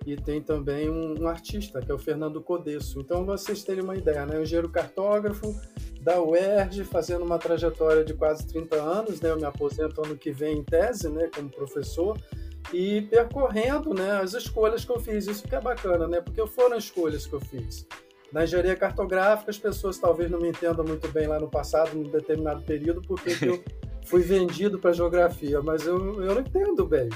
[0.05, 2.99] e tem também um, um, artista, que é o Fernando Codesso.
[2.99, 4.37] Então, vocês terem uma ideia, né?
[4.37, 5.55] Um engenheiro cartógrafo
[6.01, 9.29] da UERJ, fazendo uma trajetória de quase 30 anos, né?
[9.29, 11.29] Eu me aposento ano que vem em tese, né?
[11.33, 12.19] Como professor,
[12.73, 15.25] e percorrendo né, as escolhas que eu fiz.
[15.25, 16.19] Isso que é bacana, né?
[16.19, 17.87] Porque foram escolhas que eu fiz.
[18.31, 22.03] Na engenharia cartográfica, as pessoas talvez não me entendam muito bem lá no passado, num
[22.03, 23.63] determinado período, porque eu
[24.05, 27.09] fui vendido para geografia, mas eu, eu não entendo bem.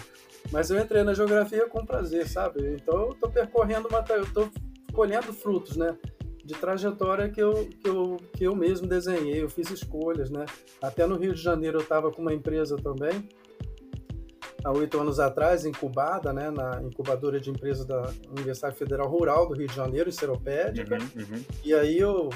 [0.51, 2.75] Mas eu entrei na geografia com prazer, sabe?
[2.75, 4.49] Então eu estou percorrendo uma, eu estou
[4.93, 5.97] colhendo frutos, né?
[6.43, 10.45] De trajetória que eu, que, eu, que eu mesmo desenhei, eu fiz escolhas, né?
[10.81, 13.29] Até no Rio de Janeiro eu estava com uma empresa também,
[14.63, 19.55] há oito anos atrás, incubada, né, na incubadora de empresas da Universidade Federal Rural do
[19.55, 20.97] Rio de Janeiro, em Seropédica.
[20.97, 21.43] Uhum, uhum.
[21.63, 22.29] E aí eu,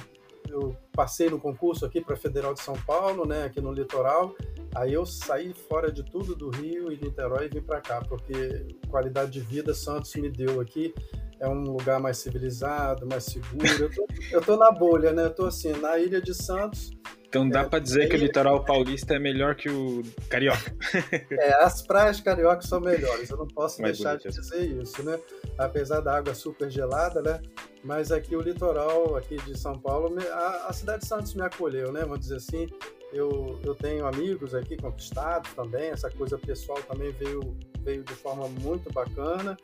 [0.50, 4.36] eu passei no concurso aqui para a Federal de São Paulo, né, aqui no litoral.
[4.76, 8.68] Aí eu saí fora de tudo do Rio e Niterói e vim para cá, porque
[8.90, 10.94] qualidade de vida Santos me deu aqui.
[11.40, 13.90] É um lugar mais civilizado, mais seguro.
[14.32, 15.26] Eu tô na bolha, né?
[15.26, 16.92] Eu tô assim, na Ilha de Santos,
[17.36, 20.74] então dá é, para dizer que o litoral paulista é melhor que o carioca.
[21.32, 24.30] É, as praias cariocas são melhores, eu não posso Mais deixar bonito.
[24.30, 25.20] de dizer isso, né?
[25.58, 27.42] Apesar da água super gelada, né?
[27.84, 31.92] Mas aqui o litoral aqui de São Paulo, a, a cidade de Santos me acolheu,
[31.92, 32.02] né?
[32.02, 32.68] Vamos dizer assim,
[33.12, 38.48] eu, eu tenho amigos aqui conquistados também, essa coisa pessoal também veio, veio de forma
[38.48, 39.58] muito bacana.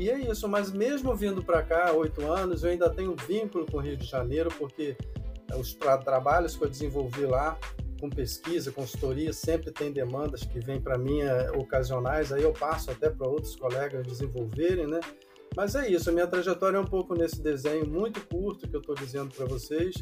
[0.00, 3.76] E é isso, mas mesmo vindo para cá oito anos, eu ainda tenho vínculo com
[3.76, 4.96] o Rio de Janeiro, porque
[5.54, 7.58] os trabalhos que eu desenvolvi lá
[8.00, 12.90] com pesquisa, consultoria, sempre tem demandas que vêm para mim é, ocasionais, aí eu passo
[12.90, 15.00] até para outros colegas desenvolverem, né?
[15.56, 18.80] Mas é isso, a minha trajetória é um pouco nesse desenho muito curto que eu
[18.80, 19.94] estou dizendo para vocês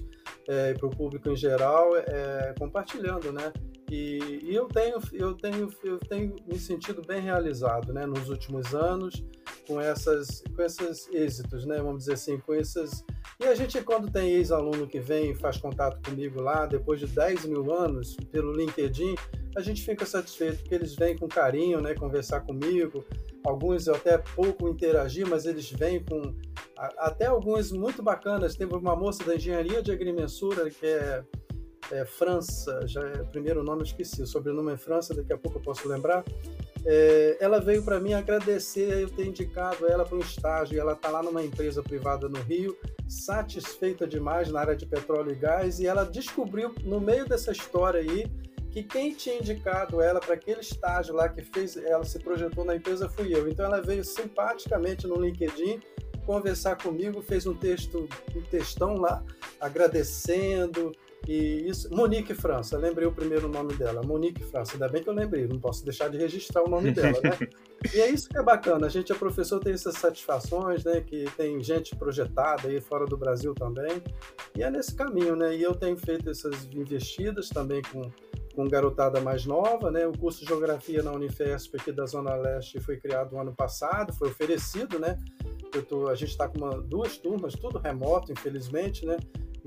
[0.46, 3.52] é, e para o público em geral, é, compartilhando, né?
[3.90, 8.04] E, e, eu tenho eu tenho eu tenho me sentido bem realizado, né?
[8.04, 9.24] Nos últimos anos
[9.66, 11.78] com essas com esses êxitos, né?
[11.78, 13.02] Vamos dizer assim, com essas
[13.40, 17.07] e a gente, quando tem ex-aluno que vem e faz contato comigo lá, depois de
[17.07, 19.14] 10 mil anos, pelo LinkedIn,
[19.57, 23.05] a gente fica satisfeito, porque eles vêm com carinho, né, conversar comigo.
[23.44, 26.35] Alguns eu até pouco interagi, mas eles vêm com
[26.77, 28.57] até alguns muito bacanas.
[28.57, 31.24] Teve uma moça da engenharia de agrimensura que é,
[31.92, 35.59] é França, já é primeiro nome eu esqueci, o sobrenome é França, daqui a pouco
[35.59, 36.24] eu posso lembrar.
[36.84, 40.80] É, ela veio para mim agradecer eu ter indicado ela para um estágio.
[40.80, 42.76] Ela está lá numa empresa privada no Rio,
[43.08, 48.00] satisfeita demais na área de petróleo e gás, e ela descobriu no meio dessa história
[48.00, 48.26] aí
[48.70, 52.76] que quem tinha indicado ela para aquele estágio lá que fez ela se projetou na
[52.76, 53.48] empresa fui eu.
[53.48, 55.80] Então ela veio simpaticamente no LinkedIn
[56.26, 59.24] conversar comigo, fez um texto, um textão lá
[59.58, 60.92] agradecendo,
[61.26, 64.72] e isso, Monique França, lembrei o primeiro nome dela, Monique França.
[64.74, 67.48] Ainda bem que eu lembrei, não posso deixar de registrar o nome dela, né?
[67.94, 71.00] e é isso que é bacana, a gente é professor, tem essas satisfações, né?
[71.00, 74.02] Que tem gente projetada aí fora do Brasil também,
[74.57, 75.54] e é nesse caminho, né?
[75.54, 78.11] E eu tenho feito essas investidas também com,
[78.54, 80.07] com garotada mais nova, né?
[80.07, 84.14] O curso de Geografia na Unifesp aqui da Zona Leste foi criado no ano passado,
[84.14, 85.18] foi oferecido, né?
[85.88, 89.18] Tô, a gente está com uma, duas turmas, tudo remoto, infelizmente, né?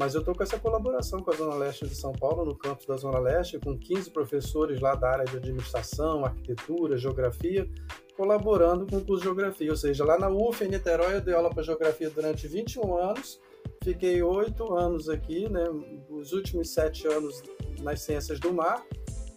[0.01, 2.87] Mas eu estou com essa colaboração com a Zona Leste de São Paulo, no campus
[2.87, 7.69] da Zona Leste, com 15 professores lá da área de administração, arquitetura, geografia,
[8.17, 9.69] colaborando com o curso de geografia.
[9.69, 13.39] Ou seja, lá na UF, em Niterói, eu dei aula para geografia durante 21 anos,
[13.83, 15.65] fiquei oito anos aqui, né,
[16.09, 17.43] os últimos sete anos
[17.81, 18.83] nas ciências do mar,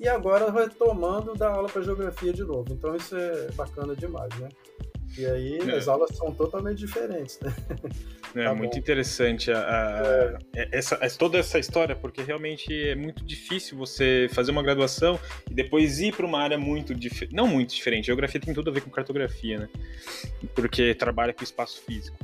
[0.01, 2.73] e agora retomando dar aula para geografia de novo.
[2.73, 4.49] Então isso é bacana demais, né?
[5.17, 5.77] E aí é.
[5.77, 7.55] as aulas são totalmente diferentes, né?
[8.35, 8.79] É tá muito bom.
[8.79, 10.69] interessante a, a, é.
[10.73, 16.01] essa, toda essa história, porque realmente é muito difícil você fazer uma graduação e depois
[16.01, 17.33] ir para uma área muito diferente.
[17.33, 19.69] Não muito diferente, geografia tem tudo a ver com cartografia, né?
[20.53, 22.17] Porque trabalha com espaço físico.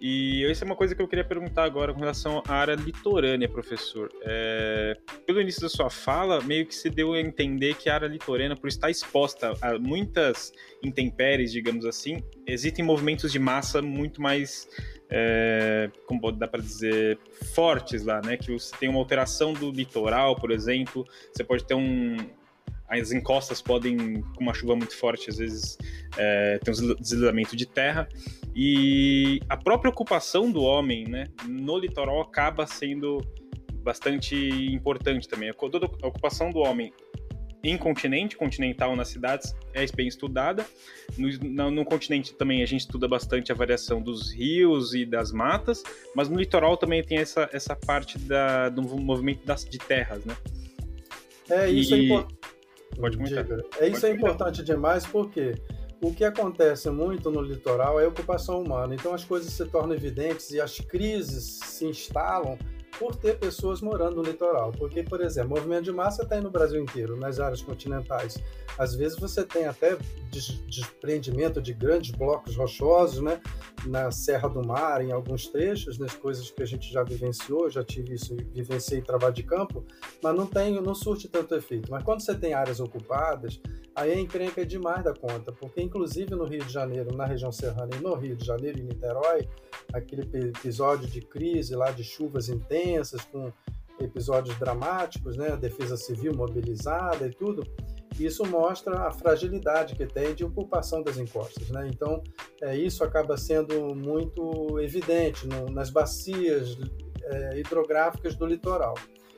[0.00, 3.48] E isso é uma coisa que eu queria perguntar agora com relação à área litorânea,
[3.48, 4.10] professor.
[4.22, 8.06] É, pelo início da sua fala, meio que se deu a entender que a área
[8.06, 14.68] litorânea, por estar exposta a muitas intempéries, digamos assim, existem movimentos de massa muito mais,
[15.08, 17.18] é, como dá para dizer,
[17.54, 18.36] fortes lá, né?
[18.36, 22.16] Que você tem uma alteração do litoral, por exemplo, você pode ter um,
[22.88, 25.76] as encostas podem, com uma chuva muito forte, às vezes
[26.16, 28.08] é, ter um deslizamento de terra.
[28.54, 33.18] E a própria ocupação do homem né, no litoral acaba sendo
[33.82, 34.36] bastante
[34.72, 35.52] importante também.
[35.52, 36.92] Toda a ocupação do homem
[37.62, 40.64] em continente, continental nas cidades, é bem estudada.
[41.18, 45.32] No, no, no, continente também a gente estuda bastante a variação dos rios e das
[45.32, 45.82] matas,
[46.14, 50.36] mas no litoral também tem essa, essa parte da, do movimento das, de terras, né?
[51.48, 52.00] É, isso é e...
[52.00, 52.35] é importante.
[52.98, 53.46] Pode comentar.
[53.78, 55.54] É, isso Pode é importante demais porque
[56.00, 58.94] o o que acontece muito no litoral é a ocupação humana.
[58.94, 62.58] Então as coisas se tornam evidentes e as crises se instalam
[62.98, 64.72] por ter pessoas morando no litoral.
[64.72, 68.38] Porque, por exemplo, movimento de massa está no Brasil inteiro, nas áreas continentais.
[68.78, 69.96] Às vezes você tem até
[70.66, 73.40] desprendimento de grandes blocos rochosos, né?
[73.86, 77.84] Na Serra do Mar, em alguns trechos, nas coisas que a gente já vivenciou, já
[77.84, 79.84] tive isso, vivenciei trabalho de campo,
[80.22, 81.90] mas não tem, não surte tanto efeito.
[81.90, 83.60] Mas quando você tem áreas ocupadas,
[83.94, 87.52] aí a encrenca é demais da conta, porque inclusive no Rio de Janeiro, na região
[87.52, 89.48] serrana e no Rio de Janeiro e Niterói,
[89.92, 92.85] aquele episódio de crise lá de chuvas intensas,
[93.32, 93.52] com
[94.00, 97.62] episódios dramáticos, né, defesa civil mobilizada e tudo,
[98.18, 101.68] isso mostra a fragilidade que tem de ocupação das encostas.
[101.68, 101.88] Né?
[101.88, 102.22] Então,
[102.62, 106.78] é, isso acaba sendo muito evidente no, nas bacias
[107.24, 108.94] é, hidrográficas do litoral.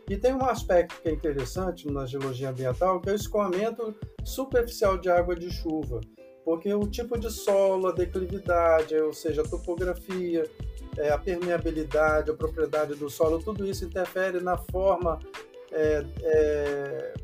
[0.08, 4.96] E tem um aspecto que é interessante na geologia ambiental, que é o escoamento superficial
[4.96, 6.00] de água de chuva,
[6.44, 10.48] porque o tipo de solo, a declividade, ou seja, a topografia,
[10.98, 15.18] é, a permeabilidade, a propriedade do solo, tudo isso interfere na forma
[15.70, 17.14] é, é,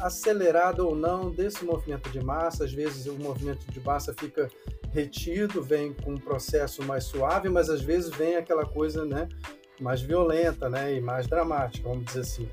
[0.00, 2.64] acelerada ou não desse movimento de massa.
[2.64, 4.48] Às vezes o movimento de massa fica
[4.92, 9.28] retido, vem com um processo mais suave, mas às vezes vem aquela coisa, né,
[9.80, 12.48] mais violenta, né, e mais dramática, vamos dizer assim.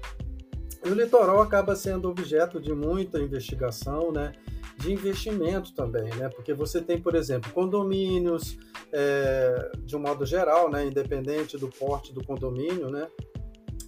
[0.83, 4.31] E o litoral acaba sendo objeto de muita investigação, né,
[4.77, 8.57] de investimento também, né, porque você tem, por exemplo, condomínios,
[8.93, 13.07] é, de um modo geral, né, independente do porte do condomínio, né,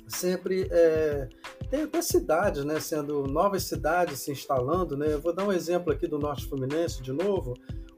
[0.08, 1.28] sempre é,
[1.70, 5.14] tem até cidades, né, sendo novas cidades se instalando, né.
[5.14, 7.54] Eu vou dar um exemplo aqui do Norte Fluminense de novo.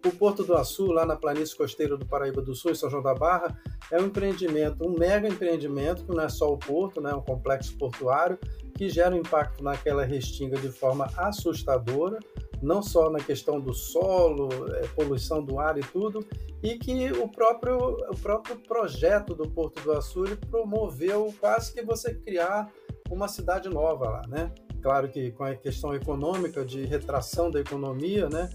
[0.05, 3.01] O Porto do Açu, lá na planície costeira do Paraíba do Sul, em São João
[3.01, 3.59] da Barra,
[3.91, 7.21] é um empreendimento, um mega empreendimento, que não é só o porto, né, é um
[7.21, 8.37] complexo portuário,
[8.75, 12.19] que gera um impacto naquela restinga de forma assustadora,
[12.61, 16.25] não só na questão do solo, é, poluição do ar e tudo,
[16.61, 17.77] e que o próprio,
[18.09, 22.71] o próprio projeto do Porto do Açu promoveu quase que você criar
[23.09, 24.51] uma cidade nova lá, né?
[24.81, 28.49] Claro que com a questão econômica de retração da economia, né?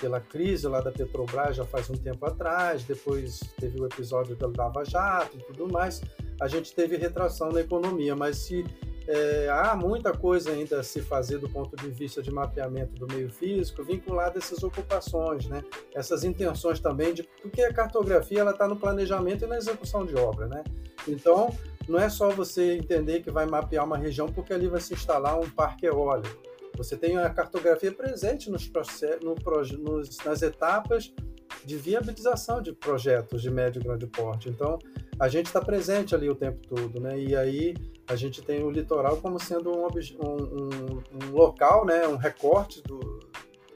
[0.00, 4.46] Pela crise lá da Petrobras já faz um tempo atrás, depois teve o episódio da
[4.46, 6.02] Lava Jato e tudo mais,
[6.40, 8.64] a gente teve retração na economia, mas se
[9.06, 13.12] é, há muita coisa ainda a se fazer do ponto de vista de mapeamento do
[13.12, 15.62] meio físico vinculado a essas ocupações, né?
[15.94, 20.46] essas intenções também, de, porque a cartografia está no planejamento e na execução de obra.
[20.46, 20.64] Né?
[21.06, 21.54] Então,
[21.86, 25.38] não é só você entender que vai mapear uma região porque ali vai se instalar
[25.38, 28.70] um parque eólico você tem a cartografia presente nos
[29.22, 29.34] no,
[29.78, 31.12] nos, nas etapas
[31.64, 34.48] de viabilização de projetos de médio e grande porte.
[34.48, 34.78] Então,
[35.18, 37.18] a gente está presente ali o tempo todo, né?
[37.18, 37.74] E aí
[38.08, 42.06] a gente tem o litoral como sendo um, um, um local, né?
[42.06, 43.20] Um recorte do,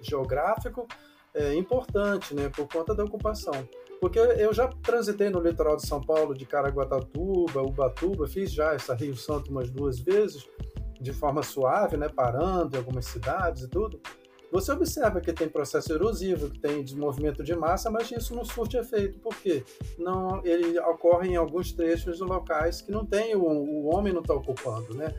[0.01, 0.87] geográfico
[1.35, 2.49] é, importante, né?
[2.49, 3.69] Por conta da ocupação.
[4.01, 8.95] Porque eu já transitei no litoral de São Paulo, de Caraguatatuba, Ubatuba, fiz já essa
[8.95, 10.49] Rio Santo umas duas vezes,
[11.01, 14.01] de forma suave, né, parando em algumas cidades e tudo,
[14.51, 18.79] você observa que tem processo erosivo, que tem desenvolvimento de massa, mas isso não surte
[18.79, 19.63] efeito, porque
[19.99, 24.35] não, ele ocorre em alguns trechos locais que não tem, o, o homem não está
[24.35, 25.15] ocupando, né?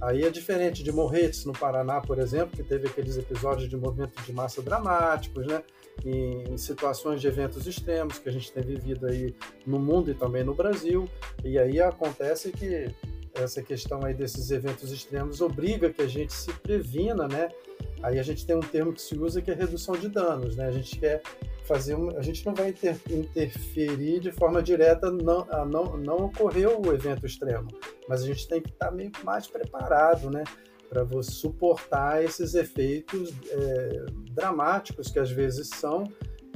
[0.00, 4.20] Aí é diferente de Morretes, no Paraná, por exemplo, que teve aqueles episódios de movimento
[4.20, 5.62] de massa dramáticos, né?
[6.04, 9.32] Em, em situações de eventos extremos que a gente tem vivido aí
[9.64, 11.08] no mundo e também no Brasil.
[11.44, 12.92] E aí acontece que
[13.34, 17.48] essa questão aí desses eventos extremos obriga que a gente se previna, né?
[18.02, 20.66] Aí a gente tem um termo que se usa que é redução de danos, né?
[20.66, 21.22] A gente quer
[21.64, 26.80] fazer, um, a gente não vai inter, interferir de forma direta, não, não, não ocorreu
[26.84, 27.68] o evento extremo,
[28.08, 30.44] mas a gente tem que estar meio mais preparado, né?
[30.88, 36.04] Para você suportar esses efeitos é, dramáticos que às vezes são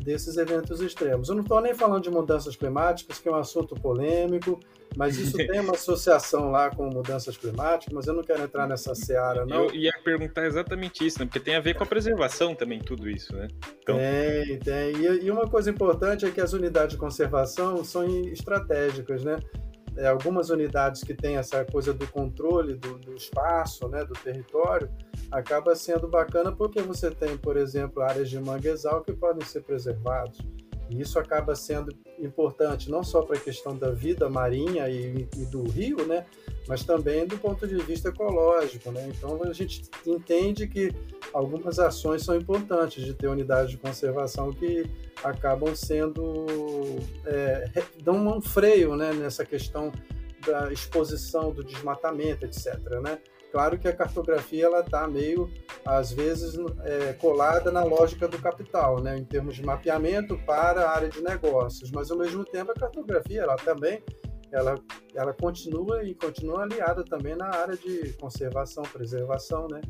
[0.03, 1.29] desses eventos extremos.
[1.29, 4.61] Eu não estou nem falando de mudanças climáticas, que é um assunto polêmico,
[4.97, 8.95] mas isso tem uma associação lá com mudanças climáticas, mas eu não quero entrar nessa
[8.95, 9.67] seara, não.
[9.67, 11.27] Eu ia perguntar exatamente isso, né?
[11.27, 13.47] Porque tem a ver com a preservação também, tudo isso, né?
[13.79, 13.99] Então...
[13.99, 14.97] Tem, tem.
[15.23, 19.39] E, uma coisa importante é que as unidades de conservação são estratégicas, né?
[19.99, 24.91] É, algumas unidades que têm essa coisa do controle do, do espaço, né, do território,
[25.31, 30.39] acaba sendo bacana porque você tem, por exemplo, áreas de manguezal que podem ser preservados.
[30.89, 35.45] E isso acaba sendo importante não só para a questão da vida marinha e, e,
[35.47, 36.25] do rio, né,
[36.69, 38.91] mas também do ponto de vista ecológico.
[38.91, 39.09] Né?
[39.09, 40.95] Então a gente entende que
[41.33, 44.89] algumas ações são importantes de ter unidades de conservação que
[45.23, 46.47] acabam sendo
[47.25, 49.93] é, dão um freio né, nessa questão
[50.47, 52.79] da exposição, do desmatamento, etc.
[53.03, 53.19] Né?
[53.57, 55.51] Claro que a cartografia ela está meio
[55.83, 60.91] às vezes é, colada na lógica do capital, né, em termos de mapeamento para a
[60.91, 64.05] área de negócios, mas ao mesmo tempo a cartografia ela também
[64.53, 64.75] ela,
[65.15, 69.81] ela continua e continua aliada também na área de conservação, preservação, né?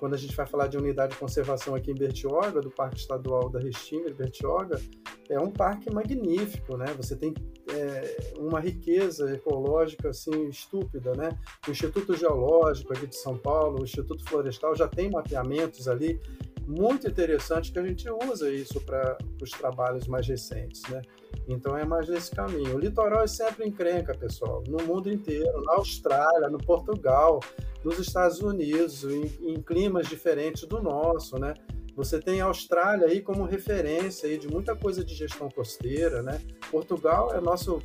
[0.00, 3.50] Quando a gente vai falar de unidade de conservação aqui em Bertioga, do Parque Estadual
[3.50, 4.80] da Restinga de Bertioga,
[5.28, 6.86] é um parque magnífico, né?
[6.96, 7.34] Você tem
[7.70, 11.38] é, uma riqueza ecológica assim estúpida, né?
[11.68, 16.18] O Instituto Geológico aqui de São Paulo, o Instituto Florestal já tem mapeamentos ali
[16.70, 21.02] muito interessantes que a gente usa isso para os trabalhos mais recentes, né?
[21.48, 22.76] Então é mais nesse caminho.
[22.76, 27.40] O litoral é sempre encrenca, pessoal, no mundo inteiro, na Austrália, no Portugal,
[27.84, 31.54] nos Estados Unidos, em, em climas diferentes do nosso, né?
[31.96, 36.40] Você tem a Austrália aí como referência aí de muita coisa de gestão costeira, né?
[36.70, 37.82] Portugal é nosso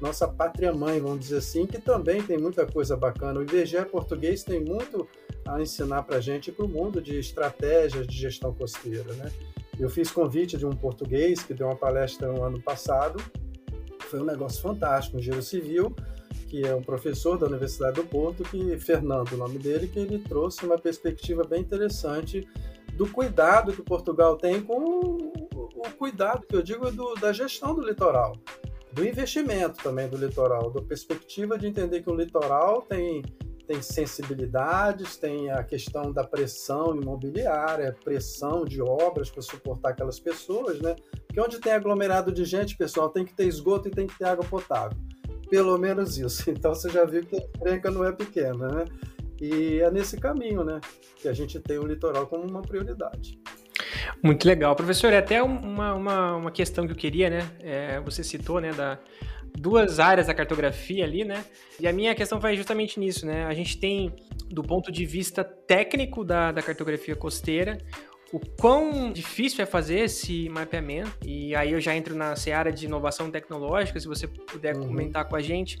[0.00, 3.38] nossa pátria mãe, vamos dizer assim, que também tem muita coisa bacana.
[3.38, 5.06] O IBGE português tem muito
[5.46, 9.30] a ensinar para a gente para o mundo de estratégias de gestão costeira, né?
[9.78, 13.22] Eu fiz convite de um português que deu uma palestra no ano passado,
[14.00, 15.96] foi um negócio fantástico, um engenheiro civil,
[16.48, 20.18] que é um professor da Universidade do Porto, que Fernando, o nome dele, que ele
[20.18, 22.46] trouxe uma perspectiva bem interessante
[22.94, 27.82] do cuidado que Portugal tem com o cuidado que eu digo do, da gestão do
[27.82, 28.36] litoral,
[28.92, 33.22] do investimento também do litoral, da perspectiva de entender que o litoral tem
[33.66, 40.80] tem sensibilidades, tem a questão da pressão imobiliária, pressão de obras para suportar aquelas pessoas,
[40.80, 40.96] né?
[41.26, 44.24] Porque onde tem aglomerado de gente, pessoal, tem que ter esgoto e tem que ter
[44.24, 44.98] água potável.
[45.48, 46.50] Pelo menos isso.
[46.50, 48.84] Então você já viu que a encrenca não é pequena, né?
[49.40, 50.80] E é nesse caminho, né?
[51.16, 53.38] Que a gente tem o litoral como uma prioridade.
[54.22, 54.76] Muito legal.
[54.76, 57.50] Professor, é até uma, uma, uma questão que eu queria, né?
[57.60, 58.98] É, você citou, né, da,
[59.54, 61.44] duas áreas da cartografia ali, né?
[61.78, 63.44] E a minha questão vai justamente nisso, né?
[63.44, 64.12] A gente tem,
[64.48, 67.78] do ponto de vista técnico da, da cartografia costeira,
[68.32, 71.12] o quão difícil é fazer esse mapeamento.
[71.22, 74.88] E aí eu já entro na seara de inovação tecnológica, se você puder uhum.
[74.88, 75.76] comentar com a gente.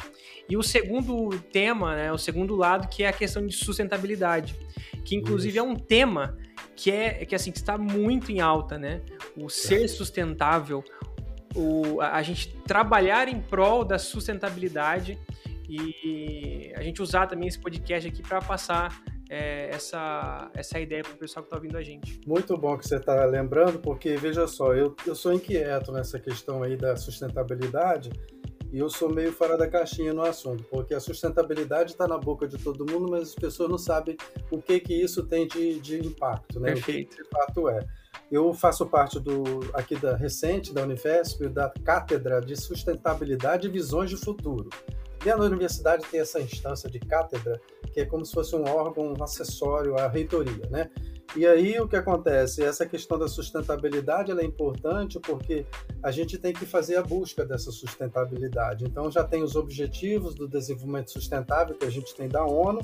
[0.48, 4.54] E o segundo tema, né, o segundo lado, que é a questão de sustentabilidade,
[5.02, 5.58] que inclusive Isso.
[5.58, 6.36] é um tema
[6.76, 9.00] que é que assim está muito em alta, né?
[9.34, 10.84] O ser sustentável,
[11.54, 15.18] o, a gente trabalhar em prol da sustentabilidade
[15.68, 21.14] e a gente usar também esse podcast aqui para passar é, essa, essa ideia para
[21.14, 22.20] o pessoal que está ouvindo a gente.
[22.26, 26.62] Muito bom que você está lembrando, porque veja só, eu, eu sou inquieto nessa questão
[26.62, 28.10] aí da sustentabilidade
[28.70, 32.46] e eu sou meio fora da caixinha no assunto, porque a sustentabilidade está na boca
[32.46, 34.16] de todo mundo, mas as pessoas não sabem
[34.50, 36.72] o que que isso tem de, de impacto, né?
[36.72, 37.12] Perfeito.
[37.12, 37.80] O que de fato é.
[38.32, 44.08] Eu faço parte do aqui da recente da Unifesp da cátedra de sustentabilidade e visões
[44.08, 44.70] de futuro.
[45.22, 47.60] Dentro da universidade tem essa instância de cátedra
[47.92, 50.90] que é como se fosse um órgão acessório à reitoria, né?
[51.34, 52.62] E aí o que acontece?
[52.62, 55.64] Essa questão da sustentabilidade é importante porque
[56.02, 58.84] a gente tem que fazer a busca dessa sustentabilidade.
[58.84, 62.80] Então já tem os objetivos do desenvolvimento sustentável que a gente tem da ONU,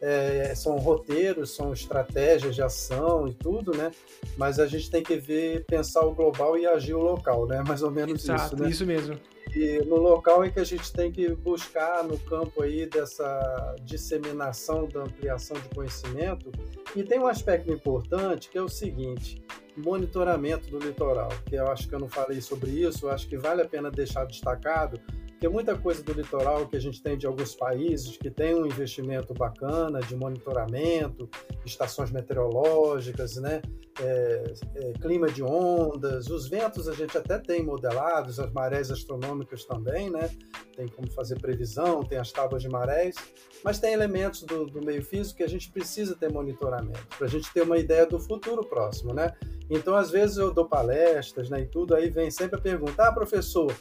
[0.00, 3.90] é, são roteiros, são estratégias de ação e tudo, né?
[4.36, 7.62] Mas a gente tem que ver, pensar o global e agir o local, né?
[7.66, 8.70] Mais ou menos Exato, isso, né?
[8.70, 9.18] Isso mesmo.
[9.54, 14.86] E no local é que a gente tem que buscar no campo aí dessa disseminação,
[14.86, 16.52] da ampliação de conhecimento.
[16.94, 19.42] E tem um aspecto importante que é o seguinte:
[19.76, 23.62] monitoramento do litoral, que eu acho que eu não falei sobre isso, acho que vale
[23.62, 25.00] a pena deixar destacado,
[25.40, 28.66] tem muita coisa do litoral que a gente tem de alguns países que tem um
[28.66, 31.28] investimento bacana de monitoramento,
[31.64, 33.62] estações meteorológicas, né?
[34.00, 39.64] É, é, clima de ondas, os ventos a gente até tem modelados, as marés astronômicas
[39.64, 40.30] também, né?
[40.76, 43.16] Tem como fazer previsão, tem as tábuas de marés,
[43.64, 47.30] mas tem elementos do, do meio físico que a gente precisa ter monitoramento, para a
[47.30, 49.32] gente ter uma ideia do futuro próximo, né?
[49.70, 53.12] Então, às vezes, eu dou palestras né, e tudo, aí vem sempre a pergunta: ah,
[53.12, 53.74] professor,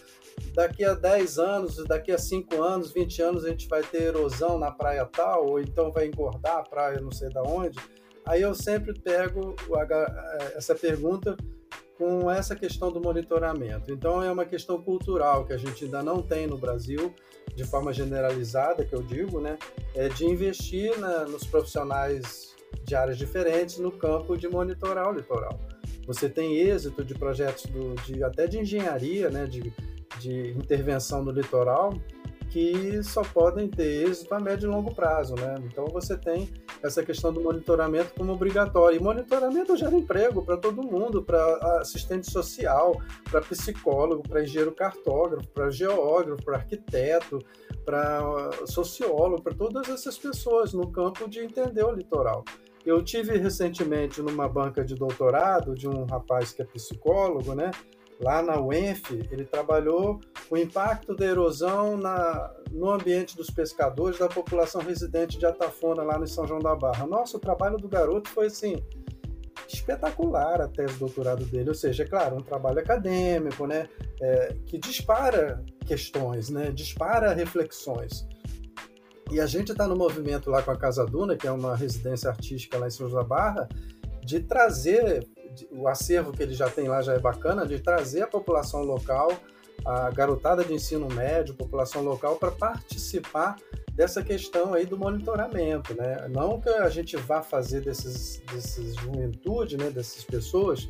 [0.54, 4.58] daqui a 10 anos, daqui a 5 anos, 20 anos, a gente vai ter erosão
[4.58, 7.78] na praia tal, ou então vai engordar a praia não sei da onde.
[8.26, 9.56] Aí eu sempre pego
[10.56, 11.38] essa pergunta
[11.98, 13.92] com essa questão do monitoramento.
[13.92, 17.13] Então é uma questão cultural que a gente ainda não tem no Brasil,
[17.56, 19.58] de forma generalizada, que eu digo, né?
[19.96, 25.60] É de investir na, nos profissionais de áreas diferentes no campo de monitorar o litoral.
[26.06, 29.46] Você tem êxito de projetos do, de, até de engenharia, né?
[29.46, 29.73] De,
[30.20, 31.94] de intervenção no litoral
[32.50, 35.56] que só podem ter êxito a médio e longo prazo, né?
[35.65, 36.50] Então você tem
[36.82, 38.98] essa questão do monitoramento como obrigatório.
[38.98, 45.48] E monitoramento gera emprego para todo mundo, para assistente social, para psicólogo, para engenheiro cartógrafo,
[45.50, 47.40] para geógrafo, para arquiteto,
[47.86, 48.22] para
[48.65, 52.44] sociólogo, para todas essas pessoas no campo de entender o litoral.
[52.86, 57.72] Eu tive recentemente numa banca de doutorado de um rapaz que é psicólogo, né?
[58.20, 64.28] Lá na UENF, ele trabalhou o impacto da erosão na, no ambiente dos pescadores da
[64.28, 67.06] população residente de Atafona, lá no São João da Barra.
[67.06, 68.84] Nossa, o trabalho do garoto foi assim
[69.68, 73.90] espetacular a tese de doutorado dele, ou seja, é claro, um trabalho acadêmico, né,
[74.22, 78.26] é, que dispara questões, né, dispara reflexões.
[79.30, 82.30] E a gente está no movimento lá com a Casa Duna, que é uma residência
[82.30, 83.68] artística lá em São João da Barra,
[84.24, 85.28] de trazer
[85.71, 89.31] o acervo que ele já tem lá já é bacana, de trazer a população local,
[89.85, 93.55] a garotada de ensino médio, população local, para participar
[93.93, 96.27] dessa questão aí do monitoramento, né?
[96.29, 100.87] Não que a gente vá fazer desses, desses juventude, né, dessas pessoas,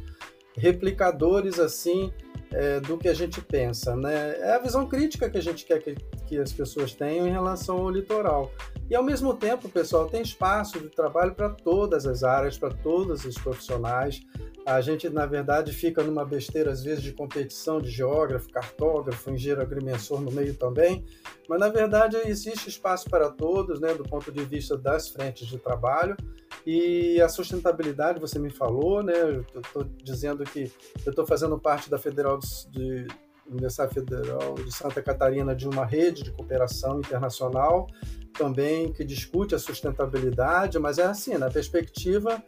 [0.57, 2.11] replicadores assim
[2.51, 4.37] é, do que a gente pensa, né?
[4.39, 5.95] É a visão crítica que a gente quer que,
[6.25, 8.51] que as pessoas tenham em relação ao litoral.
[8.89, 13.25] E ao mesmo tempo, pessoal, tem espaço de trabalho para todas as áreas, para todos
[13.25, 14.21] os profissionais.
[14.67, 19.61] A gente, na verdade, fica numa besteira, às vezes, de competição de geógrafo, cartógrafo, engenheiro
[19.61, 21.05] agrimensor no meio também,
[21.47, 25.57] mas, na verdade, existe espaço para todos, né, do ponto de vista das frentes de
[25.57, 26.17] trabalho.
[26.65, 29.17] E a sustentabilidade, você me falou, né,
[29.53, 30.69] eu estou dizendo que
[31.05, 32.37] eu estou fazendo parte da Federal
[32.69, 33.07] de,
[33.49, 37.87] Universidade Federal de Santa Catarina de uma rede de cooperação internacional
[38.33, 42.43] também que discute a sustentabilidade, mas é assim, na perspectiva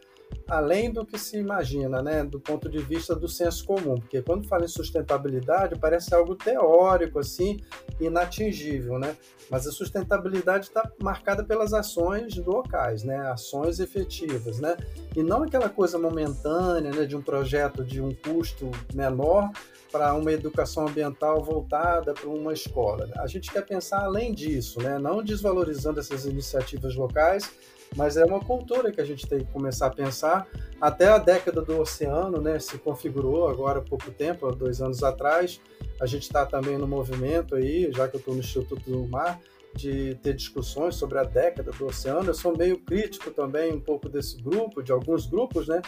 [0.48, 4.48] além do que se imagina, né, do ponto de vista do senso comum, porque quando
[4.48, 7.60] fala em sustentabilidade parece algo teórico assim,
[8.00, 9.16] inatingível, né?
[9.48, 14.76] Mas a sustentabilidade está marcada pelas ações locais, né, ações efetivas, né,
[15.16, 19.50] e não aquela coisa momentânea, né, de um projeto de um custo menor
[19.90, 23.08] para uma educação ambiental voltada para uma escola.
[23.16, 27.50] A gente quer pensar além disso, né, não desvalorizando essas iniciativas locais
[27.96, 30.46] mas é uma cultura que a gente tem que começar a pensar.
[30.80, 35.02] Até a década do oceano né, se configurou agora há pouco tempo, há dois anos
[35.02, 35.60] atrás.
[36.00, 39.40] A gente está também no movimento aí, já que eu estou no Instituto do Mar,
[39.74, 42.30] de ter discussões sobre a década do oceano.
[42.30, 45.82] Eu sou meio crítico também um pouco desse grupo, de alguns grupos, né,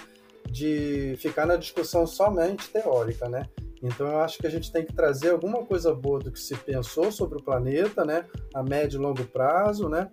[0.51, 3.49] de ficar na discussão somente teórica, né?
[3.83, 6.55] Então eu acho que a gente tem que trazer alguma coisa boa do que se
[6.57, 10.09] pensou sobre o planeta, né, a médio e longo prazo, né,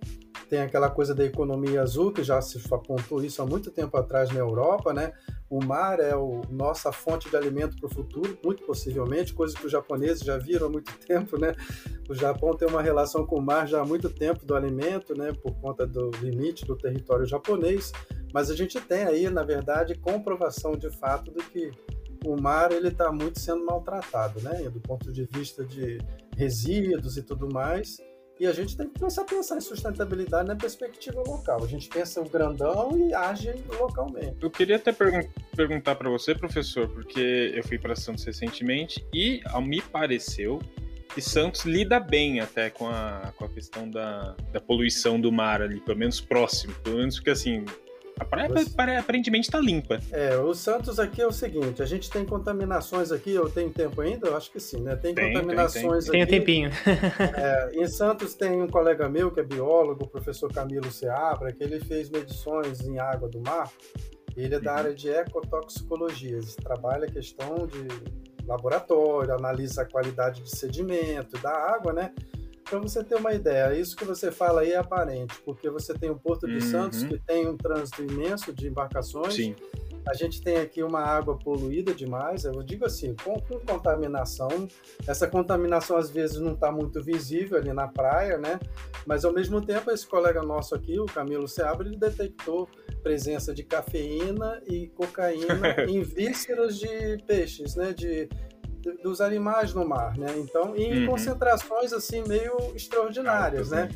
[0.49, 4.29] tem aquela coisa da economia azul, que já se apontou isso há muito tempo atrás
[4.31, 5.13] na Europa, né?
[5.47, 6.17] O mar é a
[6.49, 10.67] nossa fonte de alimento para o futuro, muito possivelmente, coisa que os japoneses já viram
[10.67, 11.53] há muito tempo, né?
[12.09, 15.31] O Japão tem uma relação com o mar já há muito tempo do alimento, né?
[15.31, 17.91] Por conta do limite do território japonês.
[18.33, 21.71] Mas a gente tem aí, na verdade, comprovação de fato do que
[22.25, 24.67] o mar ele está muito sendo maltratado, né?
[24.69, 25.99] Do ponto de vista de
[26.35, 27.97] resíduos e tudo mais.
[28.39, 31.61] E a gente tem que começar a pensar em sustentabilidade na perspectiva local.
[31.61, 34.37] A gente pensa o grandão e age localmente.
[34.41, 39.41] Eu queria até pergun perguntar para você, professor, porque eu fui para Santos recentemente e,
[39.47, 40.59] ao me pareceu,
[41.13, 45.61] que Santos lida bem até com a, com a questão da, da poluição do mar
[45.61, 46.73] ali, pelo menos próximo.
[46.75, 47.65] Pelo menos porque, assim,
[48.19, 48.75] a praia Você...
[48.97, 49.99] aparentemente está limpa.
[50.11, 54.01] É, o Santos aqui é o seguinte: a gente tem contaminações aqui, eu tenho tempo
[54.01, 54.27] ainda?
[54.27, 54.95] Eu acho que sim, né?
[54.95, 56.21] Tem, tem contaminações tem, tem.
[56.21, 56.45] aqui.
[56.45, 56.71] Tem um tempinho.
[57.37, 61.63] é, em Santos tem um colega meu que é biólogo, o professor Camilo Seabra, que
[61.63, 63.71] ele fez medições em água do mar.
[64.35, 64.77] Ele é da uhum.
[64.77, 67.87] área de ecotoxicologia, ele trabalha a questão de
[68.45, 72.11] laboratório, analisa a qualidade de sedimento da água, né?
[72.69, 76.11] Para você ter uma ideia, isso que você fala aí é aparente, porque você tem
[76.11, 76.61] o Porto de uhum.
[76.61, 79.33] Santos, que tem um trânsito imenso de embarcações.
[79.33, 79.55] Sim.
[80.07, 84.67] A gente tem aqui uma água poluída demais, eu digo assim, com, com contaminação.
[85.07, 88.59] Essa contaminação às vezes não está muito visível ali na praia, né?
[89.05, 92.67] Mas ao mesmo tempo, esse colega nosso aqui, o Camilo Seabra, ele detectou
[93.03, 97.93] presença de cafeína e cocaína em vísceras de peixes, né?
[97.93, 98.29] De
[99.03, 100.27] dos animais no mar, né?
[100.37, 101.07] Então, em uhum.
[101.07, 103.89] concentrações assim meio extraordinárias, né?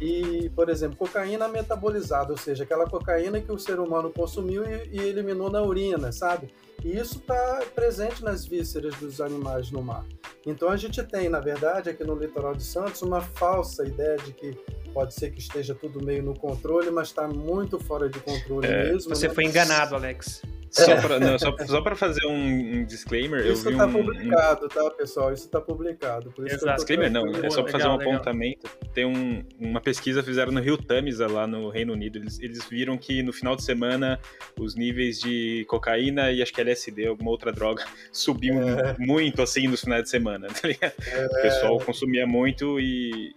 [0.00, 4.88] E, por exemplo, cocaína metabolizada, ou seja, aquela cocaína que o ser humano consumiu e,
[4.92, 6.48] e eliminou na urina, sabe?
[6.82, 10.04] E isso está presente nas vísceras dos animais no mar.
[10.46, 14.32] Então a gente tem, na verdade, aqui no litoral de Santos, uma falsa ideia de
[14.32, 14.56] que
[14.92, 18.92] pode ser que esteja tudo meio no controle, mas está muito fora de controle é,
[18.92, 19.14] mesmo.
[19.14, 19.34] Você né?
[19.34, 20.42] foi enganado, Alex.
[20.70, 25.32] Só para fazer um, um disclaimer, isso eu vi tá um, publicado, tá, pessoal?
[25.32, 26.30] Isso está publicado.
[26.30, 26.76] Por isso Exato.
[26.76, 28.12] Disclaimer não, é só para fazer um legal.
[28.14, 28.70] apontamento.
[28.94, 32.18] Tem um, uma pesquisa fizeram no Rio Tamisa, lá no Reino Unido.
[32.18, 34.20] Eles, eles viram que no final de semana
[34.58, 38.94] os níveis de cocaína e acho que LSD, alguma outra droga, subiam é.
[38.98, 40.94] muito assim nos finais de semana, tá ligado?
[41.04, 41.26] É.
[41.26, 43.34] O pessoal consumia muito e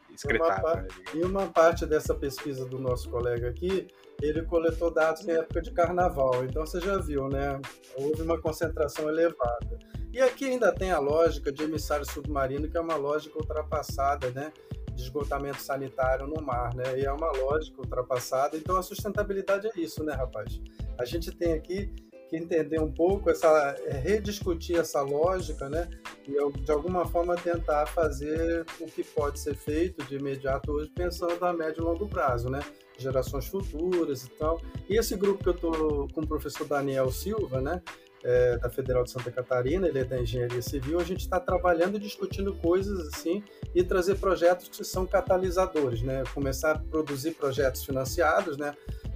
[0.76, 3.88] Né, e uma parte dessa pesquisa do nosso colega aqui,
[4.22, 6.46] ele coletou dados em época de carnaval.
[6.46, 7.60] Então você já viu, né?
[7.96, 9.80] Houve uma concentração elevada.
[10.12, 14.54] E aqui ainda tem a lógica de emissário submarino, que é uma lógica ultrapassada, né?
[14.94, 17.00] De esgotamento sanitário no mar, né?
[17.00, 18.56] E é uma lógica ultrapassada.
[18.56, 20.62] Então a sustentabilidade é isso, né, rapaz?
[20.98, 21.92] A gente tem aqui
[22.34, 25.88] que entender um pouco essa é, rediscutir essa lógica, né?
[26.28, 31.44] E de alguma forma tentar fazer o que pode ser feito de imediato hoje, pensando
[31.46, 32.60] a médio e longo prazo, né?
[32.98, 34.60] Gerações futuras e tal.
[34.90, 37.82] E esse grupo que eu estou com o professor Daniel Silva, né?
[38.26, 41.98] É, da Federal de Santa Catarina, ele é da Engenharia Civil, a gente está trabalhando
[41.98, 43.44] e discutindo coisas assim
[43.76, 46.24] e trazer projetos que são catalisadores, né?
[46.34, 48.74] Começar a produzir projetos financiados, né?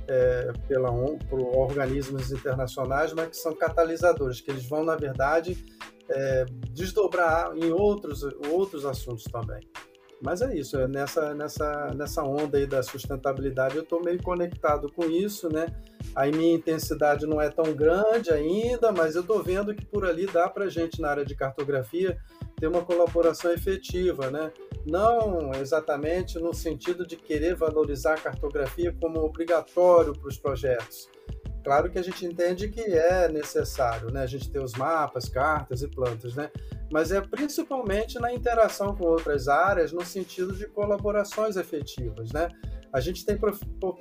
[0.07, 0.91] É, pela,
[1.29, 5.57] por organismos internacionais, mas que são catalisadores, que eles vão, na verdade,
[6.09, 9.59] é, desdobrar em outros, outros assuntos também.
[10.21, 14.91] Mas é isso, é nessa, nessa, nessa onda aí da sustentabilidade eu estou meio conectado
[14.91, 15.67] com isso, né?
[16.15, 20.25] Aí minha intensidade não é tão grande ainda, mas eu estou vendo que por ali
[20.25, 22.17] dá para gente, na área de cartografia,
[22.55, 24.51] ter uma colaboração efetiva, né?
[24.87, 31.09] Não exatamente no sentido de querer valorizar a cartografia como obrigatório para os projetos.
[31.63, 34.23] Claro que a gente entende que é necessário, né?
[34.23, 36.49] A gente ter os mapas, cartas e plantas, né?
[36.89, 42.47] Mas é principalmente na interação com outras áreas, no sentido de colaborações efetivas, né?
[42.93, 43.37] A gente tem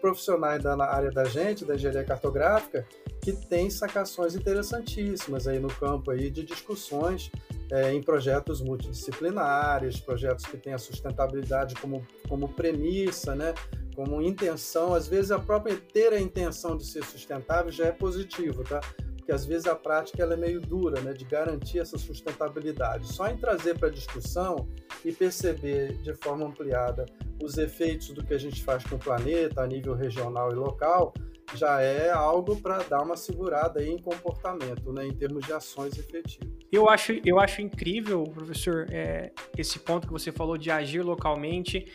[0.00, 2.86] profissionais na área da gente, da engenharia cartográfica,
[3.20, 7.32] que tem sacações interessantíssimas aí no campo aí de discussões
[7.70, 13.54] é, em projetos multidisciplinares, projetos que têm a sustentabilidade como, como premissa, né?
[13.94, 14.94] como intenção.
[14.94, 18.80] Às vezes, a própria ter a intenção de ser sustentável já é positivo, tá?
[19.16, 21.12] porque às vezes a prática ela é meio dura, né?
[21.12, 23.12] de garantir essa sustentabilidade.
[23.12, 24.68] Só em trazer para a discussão
[25.04, 27.06] e perceber de forma ampliada
[27.42, 31.12] os efeitos do que a gente faz com o planeta a nível regional e local,
[31.54, 36.65] já é algo para dar uma segurada em comportamento, né, em termos de ações efetivas.
[36.70, 41.86] Eu acho, eu acho incrível, professor, é, esse ponto que você falou de agir localmente.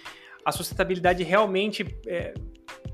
[0.45, 2.33] A sustentabilidade realmente, é,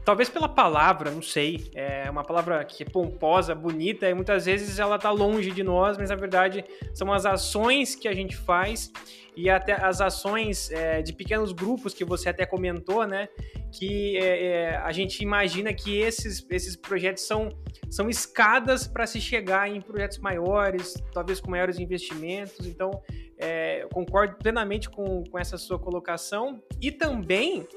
[0.03, 4.80] talvez pela palavra, não sei, é uma palavra que é pomposa, bonita, e muitas vezes
[4.80, 8.91] ela está longe de nós, mas na verdade são as ações que a gente faz
[9.38, 13.30] e até as ações é, de pequenos grupos que você até comentou, né?
[13.72, 17.50] Que é, é, a gente imagina que esses, esses projetos são,
[17.88, 22.66] são escadas para se chegar em projetos maiores, talvez com maiores investimentos.
[22.66, 22.90] Então,
[23.38, 27.68] é, concordo plenamente com, com essa sua colocação e também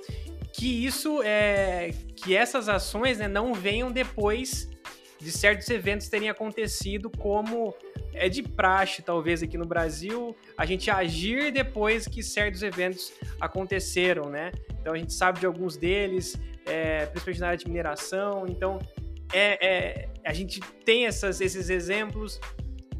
[0.55, 4.71] que isso é que essas ações né, não venham depois
[5.21, 7.75] de certos eventos terem acontecido, como
[8.13, 14.29] é de praxe, talvez, aqui no Brasil, a gente agir depois que certos eventos aconteceram,
[14.29, 14.53] né?
[14.81, 18.47] Então a gente sabe de alguns deles, é, principalmente na área de mineração.
[18.49, 18.79] Então
[19.33, 22.41] é, é, a gente tem essas, esses exemplos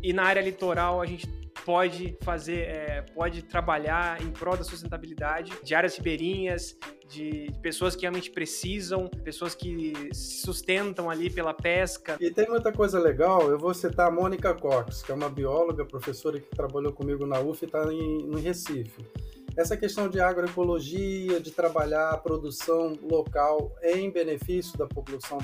[0.03, 1.27] e na área litoral a gente
[1.71, 6.77] pode fazer, é, pode trabalhar em prol da sustentabilidade de áreas ribeirinhas,
[7.09, 12.17] de pessoas que realmente precisam, pessoas que se sustentam ali pela pesca.
[12.21, 15.85] E tem muita coisa legal, eu vou citar a Mônica Cox, que é uma bióloga,
[15.85, 19.07] professora que trabalhou comigo na UF e está em, em Recife
[19.57, 25.39] essa questão de agroecologia, de trabalhar a produção local em benefício da população,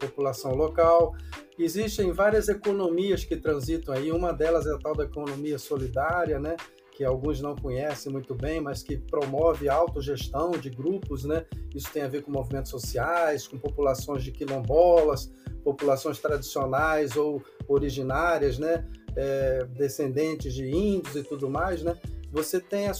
[0.00, 1.14] população local.
[1.58, 6.56] Existem várias economias que transitam aí, uma delas é a tal da economia solidária, né?
[6.96, 11.44] que alguns não conhecem muito bem, mas que promove a autogestão de grupos, né?
[11.74, 15.30] Isso tem a ver com movimentos sociais, com populações de quilombolas,
[15.62, 18.86] populações tradicionais ou originárias, né?
[19.14, 21.98] É, descendentes de índios e tudo mais, né?
[22.32, 22.92] Você tem a,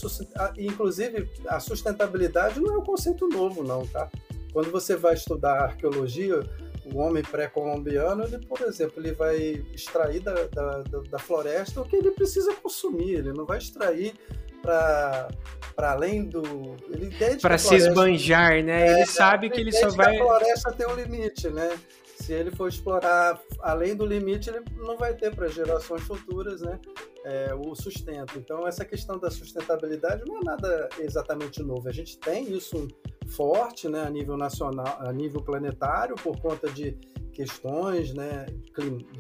[0.59, 4.11] inclusive a sustentabilidade não é um conceito novo, não, tá?
[4.57, 6.41] Quando você vai estudar arqueologia,
[6.87, 11.95] o homem pré-colombiano, ele, por exemplo, ele vai extrair da, da, da floresta o que
[11.95, 14.15] ele precisa consumir, ele não vai extrair
[14.63, 15.29] para
[15.77, 16.75] além do.
[16.89, 18.87] Ele Para se esbanjar, né?
[18.87, 20.17] É, ele sabe que ele só vai.
[20.17, 21.79] A floresta tem um limite, né?
[22.19, 26.81] Se ele for explorar além do limite, ele não vai ter para gerações futuras, né?
[27.25, 28.39] É, o sustento.
[28.39, 31.89] Então, essa questão da sustentabilidade não é nada exatamente novo.
[31.89, 32.89] A gente tem isso
[33.29, 36.97] forte, né, a nível nacional, a nível planetário, por conta de
[37.33, 38.47] questões, né,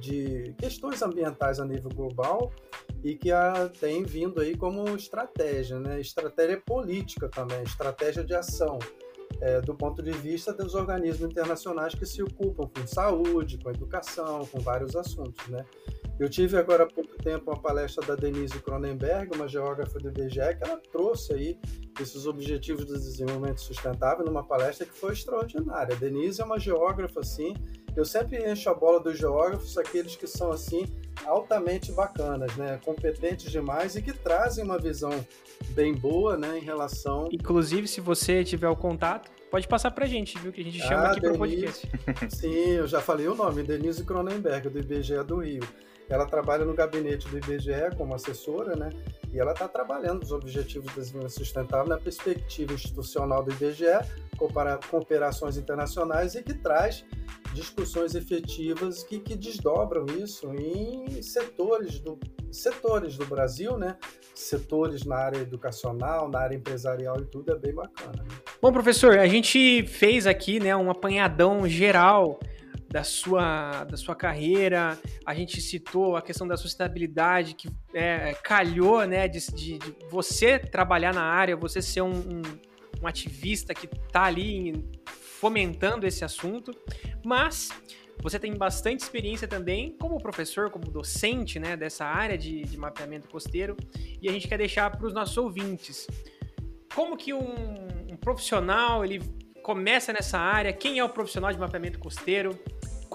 [0.00, 2.50] de questões ambientais a nível global
[3.04, 8.78] e que a, tem vindo aí como estratégia, né, estratégia política também, estratégia de ação.
[9.40, 14.46] É, do ponto de vista dos organismos internacionais que se ocupam com saúde, com educação,
[14.46, 15.64] com vários assuntos, né?
[16.18, 20.56] Eu tive agora há pouco tempo uma palestra da Denise Cronenberg, uma geógrafa do IBGE,
[20.56, 21.58] que ela trouxe aí
[22.00, 25.94] esses objetivos do desenvolvimento sustentável numa palestra que foi extraordinária.
[25.94, 27.54] A Denise é uma geógrafa, assim,
[27.96, 30.86] eu sempre encho a bola dos geógrafos, aqueles que são, assim,
[31.24, 32.78] altamente bacanas, né?
[32.84, 35.10] Competentes demais e que trazem uma visão
[35.70, 37.28] bem boa, né, em relação...
[37.32, 40.52] Inclusive, se você tiver o contato, pode passar pra gente, viu?
[40.52, 41.88] Que a gente chama ah, aqui para o podcast.
[42.28, 45.62] Sim, eu já falei o nome, Denise Cronenberg, do IBGE do Rio.
[46.08, 48.90] Ela trabalha no gabinete do IBGE como assessora, né?
[49.32, 53.84] E ela está trabalhando os Objetivos de Desenvolvimento Sustentável na perspectiva institucional do IBGE,
[54.36, 57.04] com operações internacionais e que traz
[57.52, 62.18] discussões efetivas que, que desdobram isso em setores do,
[62.52, 63.96] setores do Brasil, né?
[64.34, 68.22] setores na área educacional, na área empresarial e tudo, é bem bacana.
[68.22, 68.36] Né?
[68.60, 72.38] Bom, professor, a gente fez aqui né, um apanhadão geral
[72.96, 74.98] da sua, da sua carreira.
[75.26, 80.58] A gente citou a questão da sustentabilidade, que é, calhou né, de, de, de, você
[80.58, 82.42] trabalhar na área, você ser um, um,
[83.02, 86.70] um ativista que está ali fomentando esse assunto.
[87.22, 87.68] Mas
[88.22, 93.28] você tem bastante experiência também como professor, como docente né, dessa área de, de mapeamento
[93.28, 93.76] costeiro.
[94.22, 96.06] E a gente quer deixar para os nossos ouvintes
[96.94, 97.76] como que um,
[98.10, 99.20] um profissional ele
[99.62, 102.56] começa nessa área, quem é o profissional de mapeamento costeiro,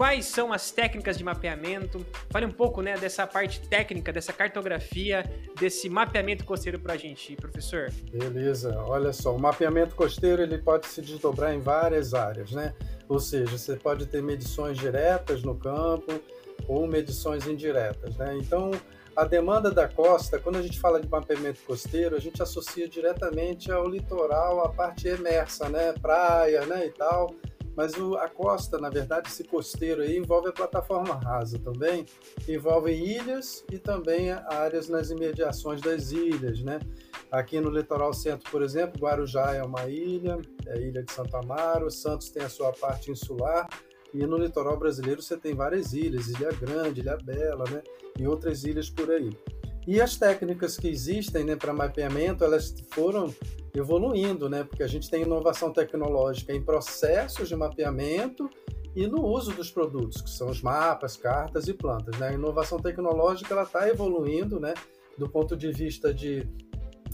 [0.02, 2.04] quais são as técnicas de mapeamento.
[2.32, 5.24] Fale um pouco né, dessa parte técnica, dessa cartografia,
[5.60, 7.92] desse mapeamento costeiro para a gente, professor.
[8.12, 8.76] Beleza.
[8.88, 12.74] Olha só, o mapeamento costeiro ele pode se desdobrar em várias áreas, né?
[13.08, 16.20] Ou seja, você pode ter medições diretas no campo
[16.68, 18.36] ou medições indiretas, né?
[18.40, 18.72] Então,
[19.16, 23.72] a demanda da costa, quando a gente fala de mapeamento costeiro, a gente associa diretamente
[23.72, 27.36] ao litoral, a parte emersa, né, praia, né, e tal.
[27.76, 32.06] Mas o, a costa, na verdade, esse costeiro aí envolve a plataforma rasa também,
[32.48, 36.80] envolve ilhas e também áreas nas imediações das ilhas, né?
[37.32, 41.36] Aqui no litoral centro, por exemplo, Guarujá é uma ilha, é a ilha de Santo
[41.38, 43.70] Amaro, Santos tem a sua parte insular,
[44.14, 47.82] e no litoral brasileiro você tem várias ilhas, Ilha Grande, Ilha Bela, né?
[48.20, 49.32] E outras ilhas por aí.
[49.88, 53.34] E as técnicas que existem né, para mapeamento, elas foram
[53.74, 54.64] evoluindo, né?
[54.64, 58.50] Porque a gente tem inovação tecnológica em processos de mapeamento
[58.96, 62.18] e no uso dos produtos, que são os mapas, cartas e plantas.
[62.20, 62.30] Né?
[62.30, 64.74] A inovação tecnológica ela está evoluindo, né?
[65.18, 66.48] Do ponto de vista de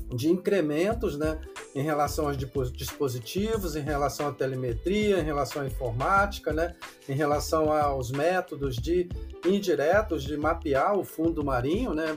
[0.09, 1.39] de incrementos né,
[1.75, 2.37] em relação aos
[2.71, 6.75] dispositivos, em relação à telemetria, em relação à informática, né,
[7.07, 9.09] em relação aos métodos de
[9.45, 12.15] indiretos de mapear o fundo marinho, né,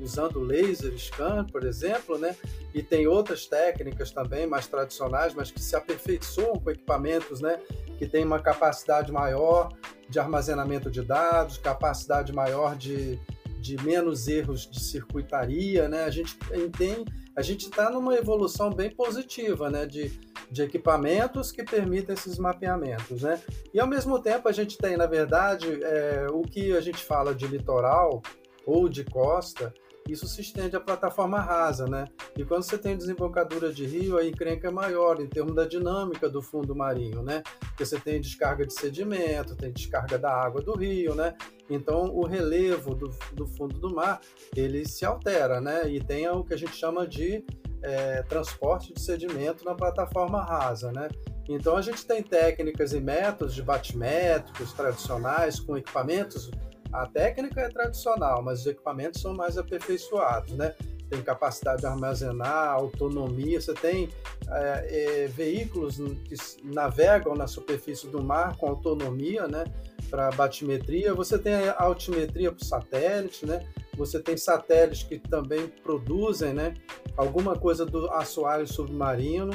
[0.00, 2.36] usando laser scan, por exemplo, né,
[2.74, 7.58] e tem outras técnicas também mais tradicionais, mas que se aperfeiçoam com equipamentos né,
[7.98, 9.70] que têm uma capacidade maior
[10.08, 13.18] de armazenamento de dados, capacidade maior de,
[13.62, 16.02] de menos erros de circuitaria, né?
[16.04, 16.36] A gente
[16.76, 17.04] tem
[17.34, 20.12] a gente está numa evolução bem positiva né, de,
[20.50, 23.22] de equipamentos que permitem esses mapeamentos.
[23.22, 23.40] Né?
[23.72, 27.34] E ao mesmo tempo a gente tem, na verdade, é, o que a gente fala
[27.34, 28.20] de litoral
[28.66, 29.72] ou de costa,
[30.12, 32.04] isso se estende à plataforma rasa, né?
[32.36, 36.28] E quando você tem desembocadura de rio, a encrenca é maior em termos da dinâmica
[36.28, 37.42] do fundo marinho, né?
[37.60, 41.34] Porque você tem descarga de sedimento, tem descarga da água do rio, né?
[41.68, 44.20] Então o relevo do, do fundo do mar
[44.54, 45.88] ele se altera, né?
[45.88, 47.44] E tem o que a gente chama de
[47.82, 51.08] é, transporte de sedimento na plataforma rasa, né?
[51.48, 56.50] Então a gente tem técnicas e métodos de batimétricos tradicionais com equipamentos
[56.92, 60.74] a técnica é tradicional, mas os equipamentos são mais aperfeiçoados, né?
[61.08, 63.60] Tem capacidade de armazenar, autonomia.
[63.60, 64.08] Você tem
[64.48, 66.34] é, é, veículos que
[66.64, 69.64] navegam na superfície do mar com autonomia, né?
[70.08, 71.14] Para batimetria.
[71.14, 73.66] Você tem altimetria por satélite, né?
[73.96, 76.74] Você tem satélites que também produzem, né?
[77.16, 79.52] Alguma coisa do assoalho submarino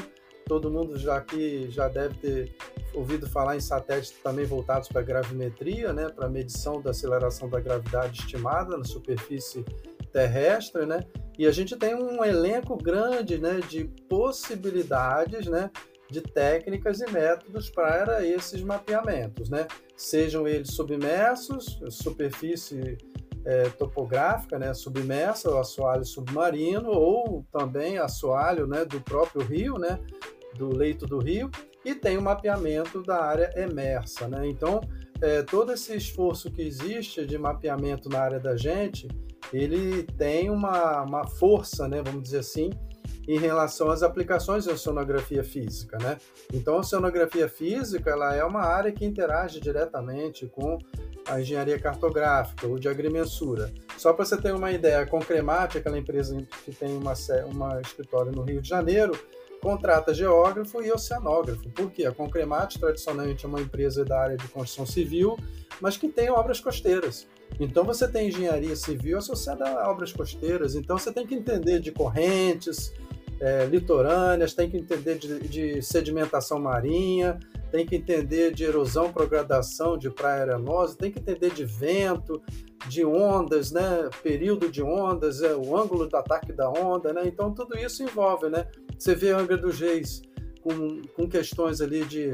[0.48, 2.56] todo mundo já aqui já deve ter
[2.98, 8.22] ouvido falar em satélites também voltados para gravimetria, né, para medição da aceleração da gravidade
[8.22, 9.64] estimada na superfície
[10.12, 11.02] terrestre, né?
[11.38, 15.70] E a gente tem um elenco grande, né, de possibilidades, né,
[16.10, 19.68] de técnicas e métodos para esses mapeamentos, né?
[19.96, 22.98] Sejam eles submersos, superfície
[23.46, 30.00] é, topográfica, né, submersa, o assoalho submarino, ou também assoalho né, do próprio rio, né,
[30.56, 31.50] do leito do rio,
[31.88, 34.28] e tem o mapeamento da área emersa.
[34.28, 34.46] Né?
[34.48, 34.82] Então,
[35.22, 39.08] é, todo esse esforço que existe de mapeamento na área da gente,
[39.54, 42.72] ele tem uma, uma força, né, vamos dizer assim,
[43.26, 46.18] em relação às aplicações da oceanografia física, né?
[46.54, 50.78] Então, a oceanografia física, ela é uma área que interage diretamente com
[51.26, 53.72] a engenharia cartográfica, o de agrimensura.
[53.98, 57.14] Só para você ter uma ideia, a Concremate, aquela empresa que tem uma,
[57.48, 59.18] uma escritório no Rio de Janeiro,
[59.62, 61.70] contrata geógrafo e oceanógrafo.
[61.70, 62.06] Por quê?
[62.06, 65.38] A Concremate, tradicionalmente, é uma empresa da área de construção civil,
[65.82, 67.28] mas que tem obras costeiras.
[67.60, 70.76] Então, você tem engenharia civil associada a obras costeiras.
[70.76, 72.94] Então, você tem que entender de correntes
[73.40, 77.40] é, litorâneas, tem que entender de, de sedimentação marinha,
[77.72, 82.42] tem que entender de erosão, progradação de praia arenosa, tem que entender de vento,
[82.88, 84.10] de ondas, né?
[84.24, 87.24] período de ondas, é, o ângulo do ataque da onda, né?
[87.26, 88.50] então tudo isso envolve.
[88.50, 88.68] Né?
[88.98, 90.22] Você vê a Angra dos Reis
[90.62, 92.34] com, com questões ali de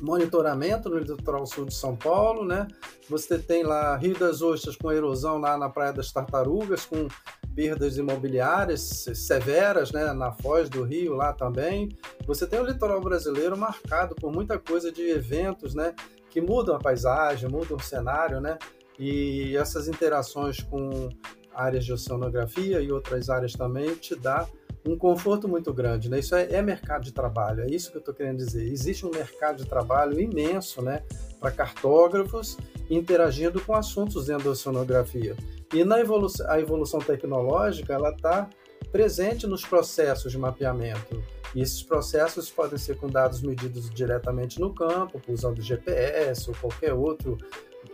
[0.00, 2.66] monitoramento no litoral sul de São Paulo, né?
[3.08, 7.06] Você tem lá Rio das Ostras com erosão lá na Praia das Tartarugas, com
[7.54, 11.88] perdas imobiliárias severas né, na foz do Rio lá também.
[12.26, 15.94] Você tem o litoral brasileiro marcado por muita coisa de eventos né,
[16.30, 18.58] que mudam a paisagem, mudam o cenário, né?
[18.98, 21.08] E essas interações com
[21.52, 24.46] áreas de oceanografia e outras áreas também te dá
[24.86, 26.18] um conforto muito grande, né?
[26.18, 28.66] Isso é, é mercado de trabalho, é isso que eu estou querendo dizer.
[28.70, 31.02] Existe um mercado de trabalho imenso, né,
[31.44, 32.56] para cartógrafos
[32.88, 35.36] interagindo com assuntos dentro da oceanografia.
[35.74, 38.48] E na evolução, a evolução tecnológica, ela está
[38.90, 41.22] presente nos processos de mapeamento.
[41.54, 46.94] E esses processos podem ser com dados medidos diretamente no campo, usando GPS ou qualquer
[46.94, 47.36] outro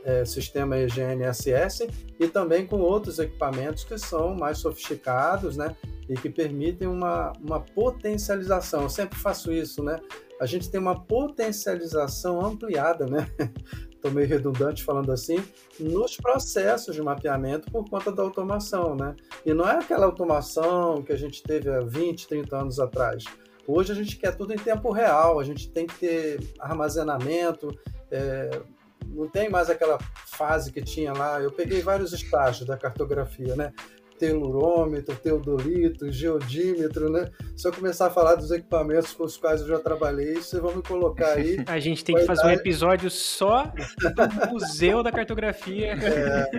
[0.04, 1.88] é, sistema GNSS,
[2.18, 5.74] e também com outros equipamentos que são mais sofisticados, né?
[6.08, 8.82] E que permitem uma, uma potencialização.
[8.82, 10.00] Eu sempre faço isso, né?
[10.40, 13.28] A gente tem uma potencialização ampliada, né?
[13.94, 15.44] estou meio redundante falando assim,
[15.78, 19.14] nos processos de mapeamento por conta da automação, né?
[19.44, 23.24] E não é aquela automação que a gente teve há 20, 30 anos atrás.
[23.66, 27.68] Hoje a gente quer tudo em tempo real, a gente tem que ter armazenamento,
[28.10, 28.62] é,
[29.06, 31.40] não tem mais aquela fase que tinha lá.
[31.40, 33.72] Eu peguei vários estágios da cartografia, né?
[34.20, 37.30] Telurômetro, teodolito, geodímetro, né?
[37.56, 40.76] Se eu começar a falar dos equipamentos com os quais eu já trabalhei, vocês vão
[40.76, 41.56] me colocar aí.
[41.66, 45.96] A gente tem que fazer um episódio só do museu da cartografia.
[46.10, 46.50] É,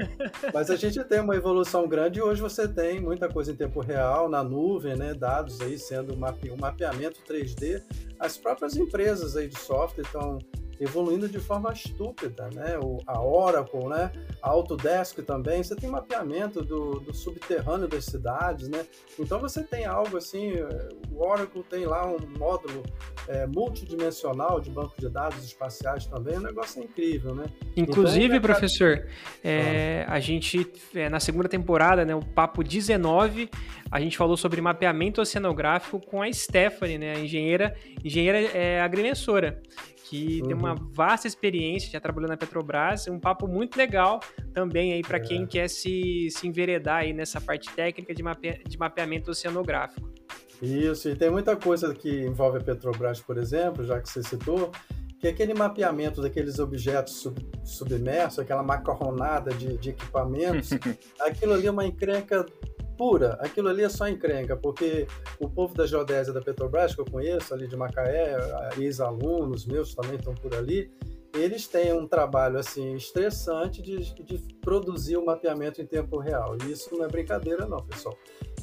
[0.53, 3.81] mas a gente tem uma evolução grande e hoje você tem muita coisa em tempo
[3.81, 5.13] real, na nuvem, né?
[5.13, 6.17] Dados aí sendo um
[6.57, 7.83] mapeamento 3D.
[8.17, 10.39] As próprias empresas aí de software estão
[10.81, 12.77] evoluindo de forma estúpida, né?
[12.81, 14.11] O, a Oracle, né?
[14.41, 18.83] A Autodesk também, você tem mapeamento do, do subterrâneo das cidades, né?
[19.19, 20.53] Então você tem algo assim,
[21.11, 22.81] o Oracle tem lá um módulo
[23.27, 27.45] é, multidimensional de banco de dados espaciais também, o negócio é incrível, né?
[27.77, 29.07] Inclusive, então, professor,
[29.43, 30.65] é, a gente,
[30.95, 33.49] é, na segunda temporada, né, o Papo 19,
[33.91, 39.61] a gente falou sobre mapeamento oceanográfico com a Stephanie, né, a engenheira, engenheira é, agrimensora
[40.11, 40.47] que uhum.
[40.47, 40.89] tem uma uhum.
[40.91, 44.19] vasta experiência, já trabalhou na Petrobras, um papo muito legal
[44.53, 45.21] também aí para é.
[45.21, 50.11] quem quer se, se enveredar aí nessa parte técnica de, mape, de mapeamento oceanográfico.
[50.61, 54.69] Isso, e tem muita coisa que envolve a Petrobras, por exemplo, já que você citou,
[55.17, 60.71] que é aquele mapeamento daqueles objetos sub, submersos, aquela macarronada de, de equipamentos,
[61.21, 62.45] aquilo ali é uma encrenca
[62.97, 65.07] pura, aquilo ali é só encrenca, porque
[65.39, 68.37] o povo da geodésia da Petrobras, que eu conheço ali de Macaé,
[68.77, 70.91] ex-alunos meus também estão por ali,
[71.33, 76.57] eles têm um trabalho assim estressante de, de produzir o mapeamento em tempo real.
[76.63, 78.17] E isso não é brincadeira, não, pessoal.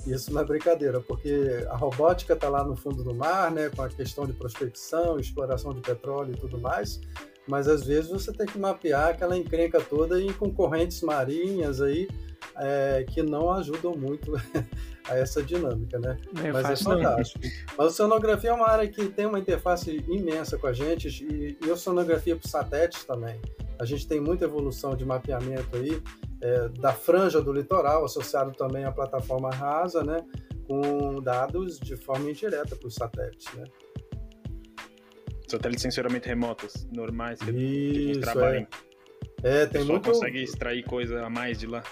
[0.07, 3.83] Isso não é brincadeira, porque a robótica está lá no fundo do mar, né, com
[3.83, 7.01] a questão de prospecção, exploração de petróleo e tudo mais,
[7.47, 12.09] mas às vezes você tem que mapear aquela encrenca toda em concorrentes marinhas aí,
[12.59, 14.33] é, que não ajudam muito
[15.09, 16.17] a essa dinâmica, né?
[16.45, 17.45] É Mas é fantástico.
[17.45, 17.75] Não.
[17.79, 21.57] Mas a sonografia é uma área que tem uma interface imensa com a gente e,
[21.65, 23.41] e a sonografia por satélites também.
[23.79, 26.03] A gente tem muita evolução de mapeamento aí
[26.41, 30.25] é, da franja do litoral, associado também à plataforma rasa, né?
[30.67, 33.65] Com dados de forma indireta por satélites, né?
[35.47, 38.67] Satélites de sensoramento remotos, normais, que, Isso, que trabalham.
[39.43, 40.11] É, é tem muito...
[40.11, 41.83] consegue extrair coisa a mais de lá.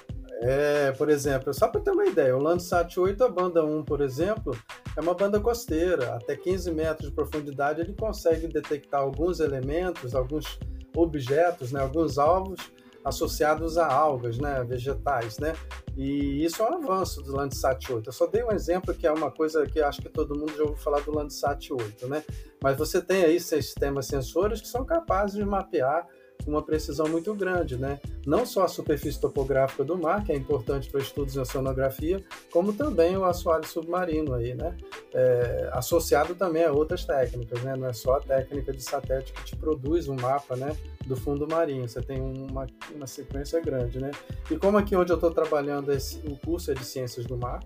[0.43, 4.03] É, por exemplo, só para ter uma ideia, o Landsat 8, a banda 1, por
[4.03, 4.57] exemplo,
[4.97, 6.14] é uma banda costeira.
[6.14, 10.59] Até 15 metros de profundidade ele consegue detectar alguns elementos, alguns
[10.95, 12.70] objetos, né, alguns alvos
[13.05, 15.55] associados a algas, né, vegetais, né?
[15.97, 18.09] E isso é um avanço do Landsat 8.
[18.09, 20.64] Eu só dei um exemplo que é uma coisa que acho que todo mundo já
[20.64, 22.24] ouviu falar do Landsat 8, né?
[22.61, 26.07] Mas você tem aí sistemas sensores que são capazes de mapear
[26.47, 28.01] uma precisão muito grande, né?
[28.26, 32.72] Não só a superfície topográfica do mar, que é importante para estudos em oceanografia, como
[32.72, 34.76] também o assoalho submarino aí, né?
[35.12, 37.76] É, associado também a outras técnicas, né?
[37.76, 40.76] Não é só a técnica de satélite que te produz um mapa, né?
[41.07, 44.11] Do fundo marinho, você tem uma, uma sequência grande, né?
[44.51, 47.61] E como aqui onde eu estou trabalhando, esse, o curso é de Ciências do Mar,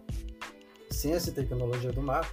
[0.90, 2.28] Ciência e Tecnologia do Mar,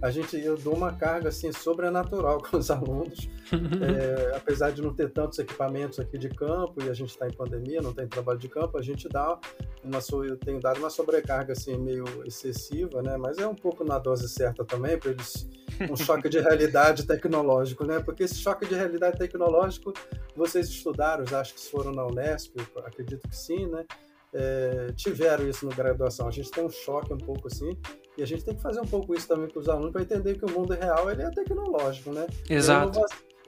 [0.00, 4.94] a gente eu dou uma carga assim sobrenatural com os alunos, é, apesar de não
[4.94, 8.38] ter tantos equipamentos aqui de campo e a gente está em pandemia, não tem trabalho
[8.38, 9.38] de campo, a gente dá
[9.82, 13.16] uma eu tenho dado uma sobrecarga assim meio excessiva, né?
[13.16, 15.48] Mas é um pouco na dose certa também para eles
[15.90, 18.00] um choque de realidade tecnológico, né?
[18.00, 19.92] Porque esse choque de realidade tecnológico
[20.34, 23.84] vocês estudaram, acho que foram na Unesp, acredito que sim, né?
[24.32, 26.28] É, tiveram isso na graduação.
[26.28, 27.76] A gente tem um choque um pouco assim,
[28.18, 30.36] e a gente tem que fazer um pouco isso também com os alunos para entender
[30.36, 32.26] que o mundo real ele é tecnológico, né?
[32.50, 33.00] Exato.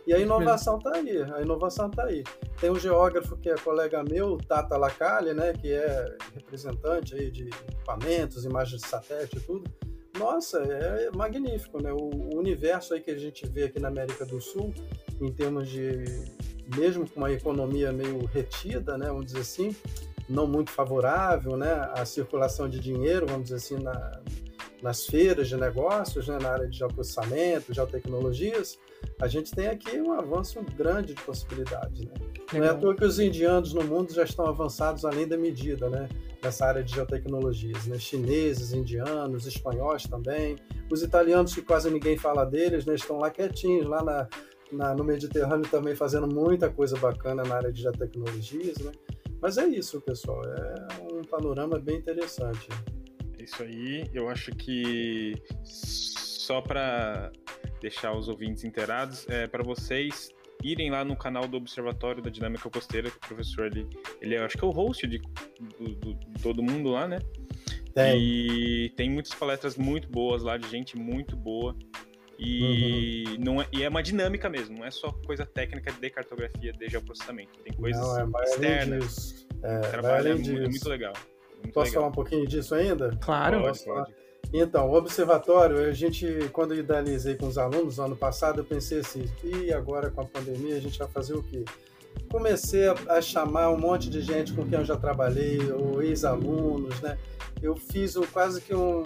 [0.07, 2.23] E a inovação está aí, a inovação está aí.
[2.61, 7.49] Tem um geógrafo que é colega meu, Tata Lacalle, né, que é representante aí de
[7.49, 9.71] equipamentos, imagens de satélite e tudo.
[10.16, 11.93] Nossa, é magnífico, né?
[11.93, 14.73] O universo aí que a gente vê aqui na América do Sul,
[15.21, 16.05] em termos de,
[16.77, 19.75] mesmo com uma economia meio retida, né, vamos dizer assim,
[20.29, 24.21] não muito favorável, né, a circulação de dinheiro, vamos dizer assim, na,
[24.83, 28.78] nas feiras de negócios, né, na área de geoprocessamento, geotecnologias,
[29.20, 32.01] a gente tem aqui um avanço grande de possibilidades.
[32.01, 32.12] Né?
[32.53, 35.89] Não é à toa que os indianos no mundo já estão avançados além da medida,
[35.89, 36.09] né?
[36.43, 37.87] nessa área de geotecnologias.
[37.87, 37.99] Né?
[37.99, 40.57] Chineses, indianos, espanhóis também.
[40.91, 42.95] Os italianos, que quase ninguém fala deles, né?
[42.95, 44.28] estão lá quietinhos, lá na,
[44.72, 48.78] na, no Mediterrâneo também fazendo muita coisa bacana na área de geotecnologias.
[48.78, 48.93] Né?
[49.41, 50.43] Mas é isso, pessoal.
[50.45, 50.74] É
[51.12, 52.68] um panorama bem interessante.
[53.51, 55.34] Isso aí, eu acho que
[55.64, 57.32] só para
[57.80, 60.30] deixar os ouvintes inteirados, é para vocês
[60.62, 63.88] irem lá no canal do Observatório da Dinâmica Costeira, que o professor ele,
[64.20, 65.18] ele é, acho que é o host de,
[65.78, 67.18] do, do, de todo mundo lá, né?
[67.92, 68.22] Tem.
[68.22, 71.76] E tem muitas palestras muito boas lá, de gente muito boa.
[72.38, 73.36] E, uhum.
[73.44, 76.88] não é, e é uma dinâmica mesmo, não é só coisa técnica de cartografia, de
[76.88, 77.59] geoprocessamento.
[77.64, 79.46] Tem coisas não, é externas.
[79.62, 81.12] É, trabalho é muito, muito legal.
[81.63, 82.03] Muito Posso legal.
[82.03, 83.17] falar um pouquinho disso ainda?
[83.21, 83.61] Claro.
[83.61, 84.15] Pode, pode.
[84.53, 88.65] Então, o observatório, a gente, quando eu idealizei com os alunos no ano passado, eu
[88.65, 91.65] pensei assim, e agora com a pandemia a gente vai fazer o quê?
[92.31, 97.01] Comecei a, a chamar um monte de gente com quem eu já trabalhei, ou ex-alunos,
[97.01, 97.17] né?
[97.63, 99.03] Eu fiz um, quase que um,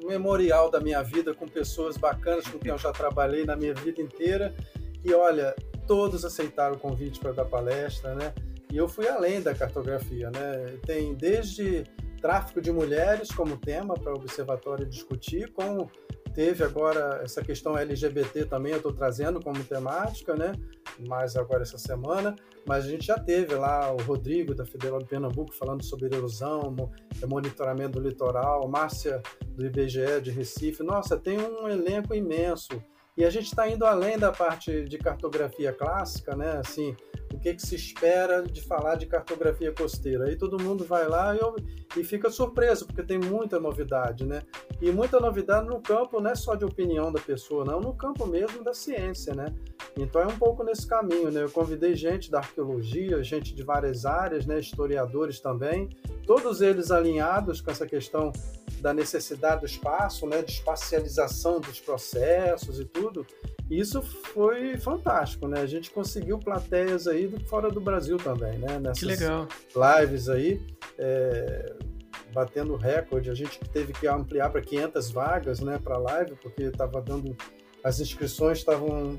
[0.00, 3.74] um memorial da minha vida com pessoas bacanas com quem eu já trabalhei na minha
[3.74, 4.54] vida inteira.
[5.04, 5.56] E olha,
[5.88, 8.32] todos aceitaram o convite para dar palestra, né?
[8.72, 10.78] E eu fui além da cartografia, né?
[10.86, 11.84] Tem desde
[12.20, 15.90] tráfico de mulheres como tema para o observatório discutir, como
[16.34, 20.52] teve agora essa questão LGBT também, eu estou trazendo como temática, né?
[21.08, 25.06] Mais agora essa semana, mas a gente já teve lá o Rodrigo da Federal de
[25.06, 26.76] Pernambuco falando sobre erosão,
[27.26, 30.82] monitoramento do litoral, Márcia do IBGE de Recife.
[30.82, 32.80] Nossa, tem um elenco imenso.
[33.16, 36.58] E a gente está indo além da parte de cartografia clássica, né?
[36.58, 36.94] Assim,
[37.38, 40.24] o que, que, se espera de falar de cartografia costeira.
[40.24, 44.42] Aí todo mundo vai lá e, e, fica surpreso, porque tem muita novidade, né?
[44.82, 48.26] E muita novidade no campo, não é só de opinião da pessoa, não, no campo
[48.26, 49.54] mesmo da ciência, né?
[49.96, 51.44] Então é um pouco nesse caminho, né?
[51.44, 54.58] Eu convidei gente da arqueologia, gente de várias áreas, né?
[54.58, 55.88] Historiadores também,
[56.26, 58.32] todos eles alinhados com essa questão
[58.80, 60.42] da necessidade do espaço, né?
[60.42, 63.24] De espacialização dos processos e tudo.
[63.70, 65.60] Isso foi fantástico, né?
[65.60, 68.78] A gente conseguiu plateias aí fora do Brasil também, né?
[68.78, 69.46] Nessas que legal.
[70.00, 70.60] lives aí,
[70.98, 71.74] é,
[72.32, 73.30] batendo recorde.
[73.30, 77.36] A gente teve que ampliar para 500 vagas, né, para live, porque estava dando
[77.84, 79.16] as inscrições estavam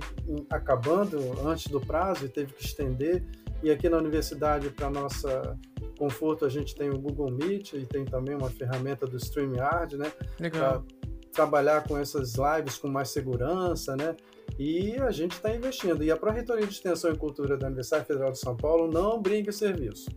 [0.50, 3.24] acabando antes do prazo e teve que estender.
[3.64, 5.58] E aqui na universidade, para nossa
[5.97, 10.12] conforto, a gente tem o Google Meet e tem também uma ferramenta do StreamYard, né?
[10.39, 10.82] Legal.
[10.82, 14.16] Pra trabalhar com essas lives com mais segurança, né?
[14.60, 16.03] E a gente está investindo.
[16.03, 19.53] E a Pró-Reitoria de Extensão e Cultura da Universidade Federal de São Paulo não brinca
[19.53, 20.10] serviço.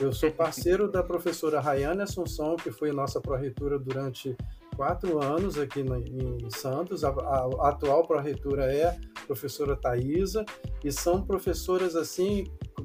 [0.00, 4.36] Eu sou parceiro da professora Rayane Assunção, que foi nossa pró-reitora durante
[4.76, 7.02] quatro anos aqui no, em Santos.
[7.02, 10.44] A, a, a atual pró-reitora é a professora Thaisa,
[10.84, 12.44] e são professoras assim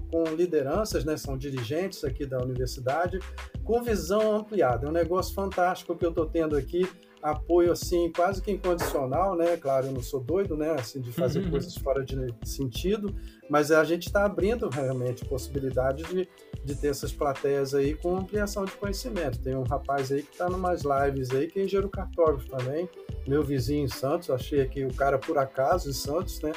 [0.09, 3.20] com lideranças, né, são dirigentes aqui da universidade,
[3.64, 4.88] com visão ampliada.
[4.88, 6.89] É um negócio fantástico que eu estou tendo aqui
[7.24, 9.56] apoio assim quase que incondicional, né?
[9.56, 10.72] Claro, eu não sou doido, né?
[10.72, 11.52] Assim de fazer uhum.
[11.52, 13.16] coisas fora de sentido,
[13.50, 16.28] mas a gente está abrindo realmente possibilidade de,
[16.64, 19.40] de ter essas plateias aí com ampliação de conhecimento.
[19.40, 22.90] Tem um rapaz aí que está numas lives aí que é engenheiro cartógrafo também,
[23.26, 26.52] meu vizinho em Santos, achei aqui o cara por acaso em Santos, né?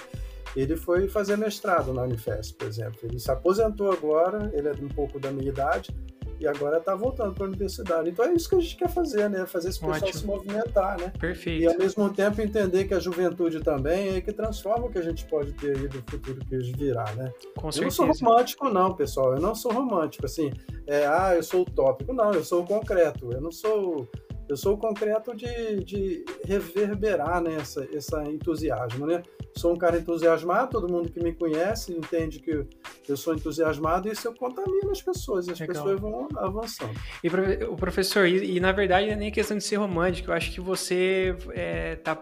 [0.57, 2.99] ele foi fazer mestrado na Unifesp, por exemplo.
[3.03, 5.95] Ele se aposentou agora, ele é um pouco da minha idade,
[6.39, 8.11] e agora está voltando para a universidade.
[8.11, 9.47] Então é isso que a gente quer fazer, né?
[9.47, 10.19] Fazer esse pessoal Ótimo.
[10.19, 11.13] se movimentar, né?
[11.19, 11.63] Perfeito.
[11.63, 15.03] E ao mesmo tempo entender que a juventude também é que transforma o que a
[15.03, 17.33] gente pode ter aí do futuro que virá, né?
[17.57, 18.05] Com eu certeza.
[18.05, 19.35] não sou romântico, não, pessoal.
[19.35, 20.53] Eu não sou romântico, assim,
[20.87, 22.13] é, ah, eu sou utópico.
[22.13, 23.33] Não, eu sou concreto.
[23.33, 24.09] Eu não sou
[24.49, 29.07] eu sou o concreto de, de reverberar né, essa, esse entusiasmo.
[29.07, 29.23] Né?
[29.57, 32.67] Sou um cara entusiasmado, todo mundo que me conhece entende que
[33.09, 35.75] eu sou entusiasmado e isso eu contamino as pessoas, e as Legal.
[35.75, 36.95] pessoas vão avançando.
[37.23, 37.29] E
[37.65, 40.53] o professor, e, e, na verdade não é nem questão de ser romântico, eu acho
[40.53, 41.37] que você
[41.99, 42.19] está é,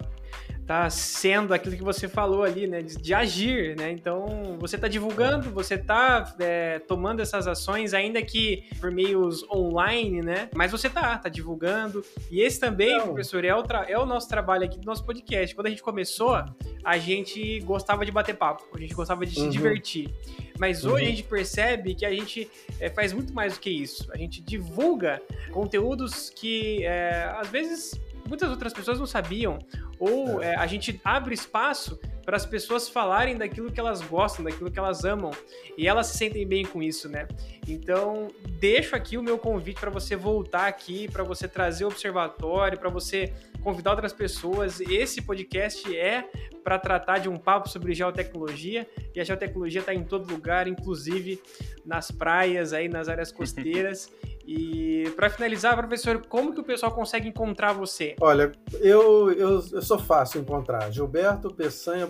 [0.67, 2.83] tá sendo aquilo que você falou ali, né?
[2.83, 3.91] De, de agir, né?
[3.91, 10.23] Então, você tá divulgando, você tá é, tomando essas ações, ainda que por meios online,
[10.23, 10.49] né?
[10.55, 12.03] Mas você tá, tá divulgando.
[12.31, 13.09] E esse também, Não.
[13.09, 15.55] professor, é o, é o nosso trabalho aqui do nosso podcast.
[15.55, 16.43] Quando a gente começou,
[16.85, 19.47] a gente gostava de bater papo, a gente gostava de uhum.
[19.47, 20.15] se divertir.
[20.59, 21.09] Mas hoje uhum.
[21.09, 22.51] a gente percebe que a gente
[22.81, 24.11] é, faz muito mais do que isso.
[24.13, 25.21] A gente divulga
[25.53, 29.59] conteúdos que, é, às vezes, muitas outras pessoas não sabiam
[29.99, 30.53] ou é.
[30.53, 34.79] É, a gente abre espaço para as pessoas falarem daquilo que elas gostam, daquilo que
[34.79, 35.31] elas amam,
[35.77, 37.29] e elas se sentem bem com isso, né?
[37.69, 42.79] Então, deixo aqui o meu convite para você voltar aqui, para você trazer o observatório,
[42.79, 44.81] para você convidar outras pessoas.
[44.81, 46.29] Esse podcast é
[46.63, 51.41] para tratar de um papo sobre geotecnologia, e a geotecnologia está em todo lugar, inclusive
[51.85, 54.11] nas praias, aí nas áreas costeiras.
[54.47, 58.15] E para finalizar, professor, como que o pessoal consegue encontrar você?
[58.21, 61.55] Olha, eu, eu, eu sou fácil encontrar, gilbertopeçanha.com.
[61.65, 62.07] Peçanha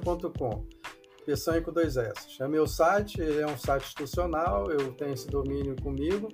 [1.63, 2.43] com dois S.
[2.43, 6.29] É meu site, é um site institucional, eu tenho esse domínio comigo.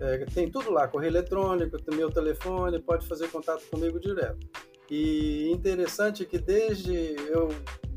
[0.00, 4.46] É, tem tudo lá, correio eletrônico, meu telefone, pode fazer contato comigo direto.
[4.90, 7.48] E interessante que desde eu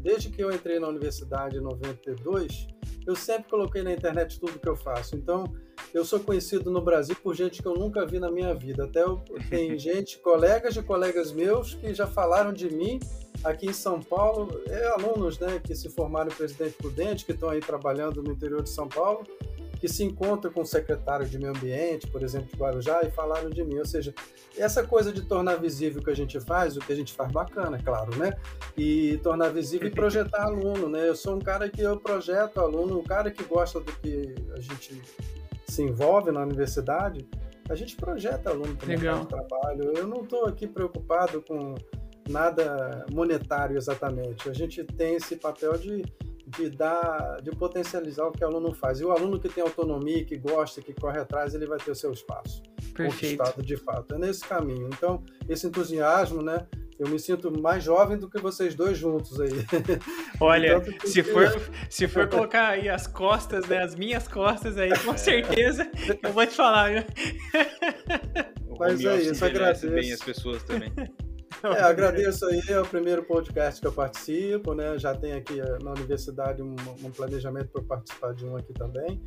[0.05, 2.67] desde que eu entrei na universidade em 92,
[3.07, 5.15] eu sempre coloquei na internet tudo que eu faço.
[5.15, 5.45] Então,
[5.91, 8.83] eu sou conhecido no Brasil por gente que eu nunca vi na minha vida.
[8.85, 9.17] Até eu,
[9.49, 12.99] tem gente, colegas de colegas meus que já falaram de mim
[13.45, 17.49] aqui em São Paulo, é, alunos né, que se formaram em Presidente Prudente, que estão
[17.49, 19.23] aí trabalhando no interior de São Paulo,
[19.79, 23.49] que se encontram com o secretário de Meio Ambiente, por exemplo, de Guarujá, e falaram
[23.49, 23.77] de mim.
[23.77, 24.13] Ou seja,
[24.57, 27.31] essa coisa de tornar visível o que a gente faz, o que a gente faz
[27.31, 28.33] bacana, claro, né?
[28.75, 31.07] E tornar visível e projetar aluno, né?
[31.07, 34.59] Eu sou um cara que eu projeto aluno, um cara que gosta do que a
[34.59, 35.01] gente
[35.67, 37.27] se envolve na universidade,
[37.69, 39.93] a gente projeta aluno para o trabalho.
[39.95, 41.75] Eu não estou aqui preocupado com
[42.29, 44.49] nada monetário exatamente.
[44.49, 46.03] A gente tem esse papel de
[46.47, 48.99] de dar, de potencializar o que o aluno faz.
[48.99, 51.95] E o aluno que tem autonomia, que gosta, que corre atrás, ele vai ter o
[51.95, 52.61] seu espaço
[52.93, 53.13] Perfeito.
[53.13, 54.15] conquistado de fato.
[54.15, 54.87] É nesse caminho.
[54.87, 56.67] Então, esse entusiasmo, né?
[56.97, 59.49] Eu me sinto mais jovem do que vocês dois juntos aí.
[60.39, 64.97] Olha, então, se, for, se for colocar aí as costas, né, as minhas costas aí,
[64.99, 65.91] com certeza
[66.23, 66.91] eu vou te falar.
[66.91, 67.03] Viu?
[68.79, 69.89] Mas é isso, agradeço.
[69.89, 70.89] bem as pessoas também.
[71.63, 74.97] É, agradeço aí, é o primeiro podcast que eu participo, né?
[74.97, 79.21] Já tem aqui eh, na universidade um, um planejamento para participar de um aqui também.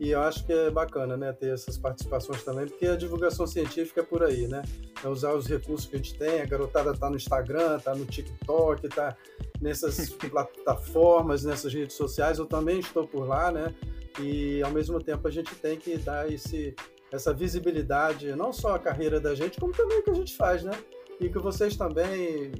[0.00, 4.00] E eu acho que é bacana, né, ter essas participações também, porque a divulgação científica
[4.00, 4.62] é por aí, né?
[5.02, 8.04] É usar os recursos que a gente tem, a garotada tá no Instagram, tá no
[8.04, 9.16] TikTok, tá
[9.60, 13.72] nessas plataformas, nessas redes sociais, eu também estou por lá, né?
[14.20, 16.74] E ao mesmo tempo a gente tem que dar esse,
[17.12, 20.64] essa visibilidade, não só a carreira da gente, como também o que a gente faz,
[20.64, 20.72] né?
[21.20, 22.52] E que vocês também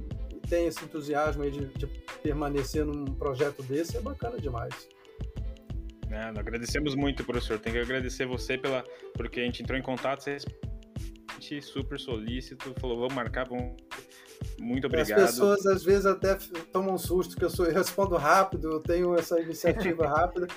[0.49, 1.87] têm esse entusiasmo aí de, de
[2.21, 4.87] permanecer num projeto desse, é bacana demais.
[6.09, 7.59] É, agradecemos muito, professor.
[7.59, 8.83] Tem que agradecer você pela,
[9.13, 10.37] porque a gente entrou em contato, você
[11.55, 13.75] é super solícito, falou, vamos marcar, vamos...
[14.59, 15.19] Muito obrigado.
[15.19, 16.37] As pessoas às vezes até
[16.71, 20.47] tomam um susto, que eu, sou, eu respondo rápido, eu tenho essa iniciativa rápida.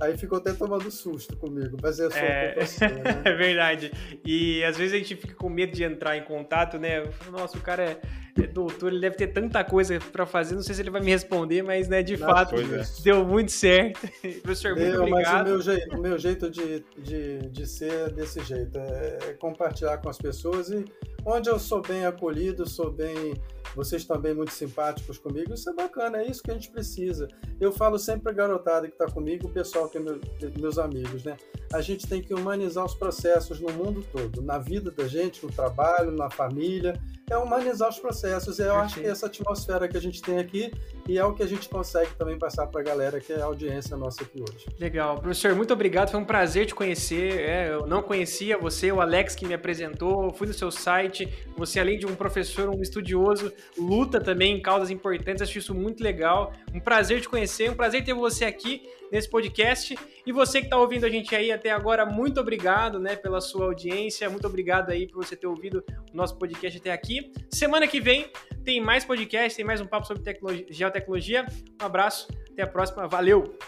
[0.00, 2.56] Aí ficou até tomando susto comigo, mas é só é...
[2.56, 3.22] né?
[3.24, 3.92] é verdade.
[4.24, 7.04] E às vezes a gente fica com medo de entrar em contato, né?
[7.30, 8.00] Nossa, o cara é,
[8.42, 11.10] é doutor, ele deve ter tanta coisa para fazer, não sei se ele vai me
[11.10, 12.84] responder, mas né, de não, fato é.
[13.02, 14.00] deu muito certo.
[14.42, 15.50] Professor, muito deu, obrigado.
[15.50, 19.34] Mas o meu jeito, o meu jeito de, de, de ser é desse jeito, é
[19.38, 20.84] compartilhar com as pessoas e
[21.24, 23.34] onde eu sou bem acolhido, sou bem
[23.74, 27.26] vocês também muito simpáticos comigo, isso é bacana, é isso que a gente precisa.
[27.60, 30.20] Eu falo sempre a garotada que está comigo, o pessoal que é meu,
[30.60, 31.36] meus amigos, né?
[31.72, 35.50] A gente tem que humanizar os processos no mundo todo, na vida da gente, no
[35.50, 38.58] trabalho, na família, é humanizar os processos.
[38.58, 40.72] Eu acho que essa atmosfera que a gente tem aqui
[41.06, 43.44] e é o que a gente consegue também passar para a galera, que é a
[43.44, 44.66] audiência nossa aqui hoje.
[44.78, 45.18] Legal.
[45.18, 46.10] Professor, muito obrigado.
[46.10, 47.40] Foi um prazer te conhecer.
[47.40, 50.32] É, eu não conhecia você, o Alex que me apresentou.
[50.32, 51.28] Fui no seu site.
[51.56, 56.02] Você, além de um professor, um estudioso, luta também em causas importantes, acho isso muito
[56.02, 56.52] legal.
[56.72, 58.82] Um prazer te conhecer, um prazer ter você aqui
[59.14, 59.96] nesse podcast.
[60.26, 63.66] E você que está ouvindo a gente aí até agora, muito obrigado, né, pela sua
[63.66, 67.32] audiência, muito obrigado aí por você ter ouvido o nosso podcast até aqui.
[67.50, 68.30] Semana que vem
[68.64, 71.46] tem mais podcast, tem mais um papo sobre tecnologia, geotecnologia.
[71.80, 73.58] Um abraço, até a próxima, valeu!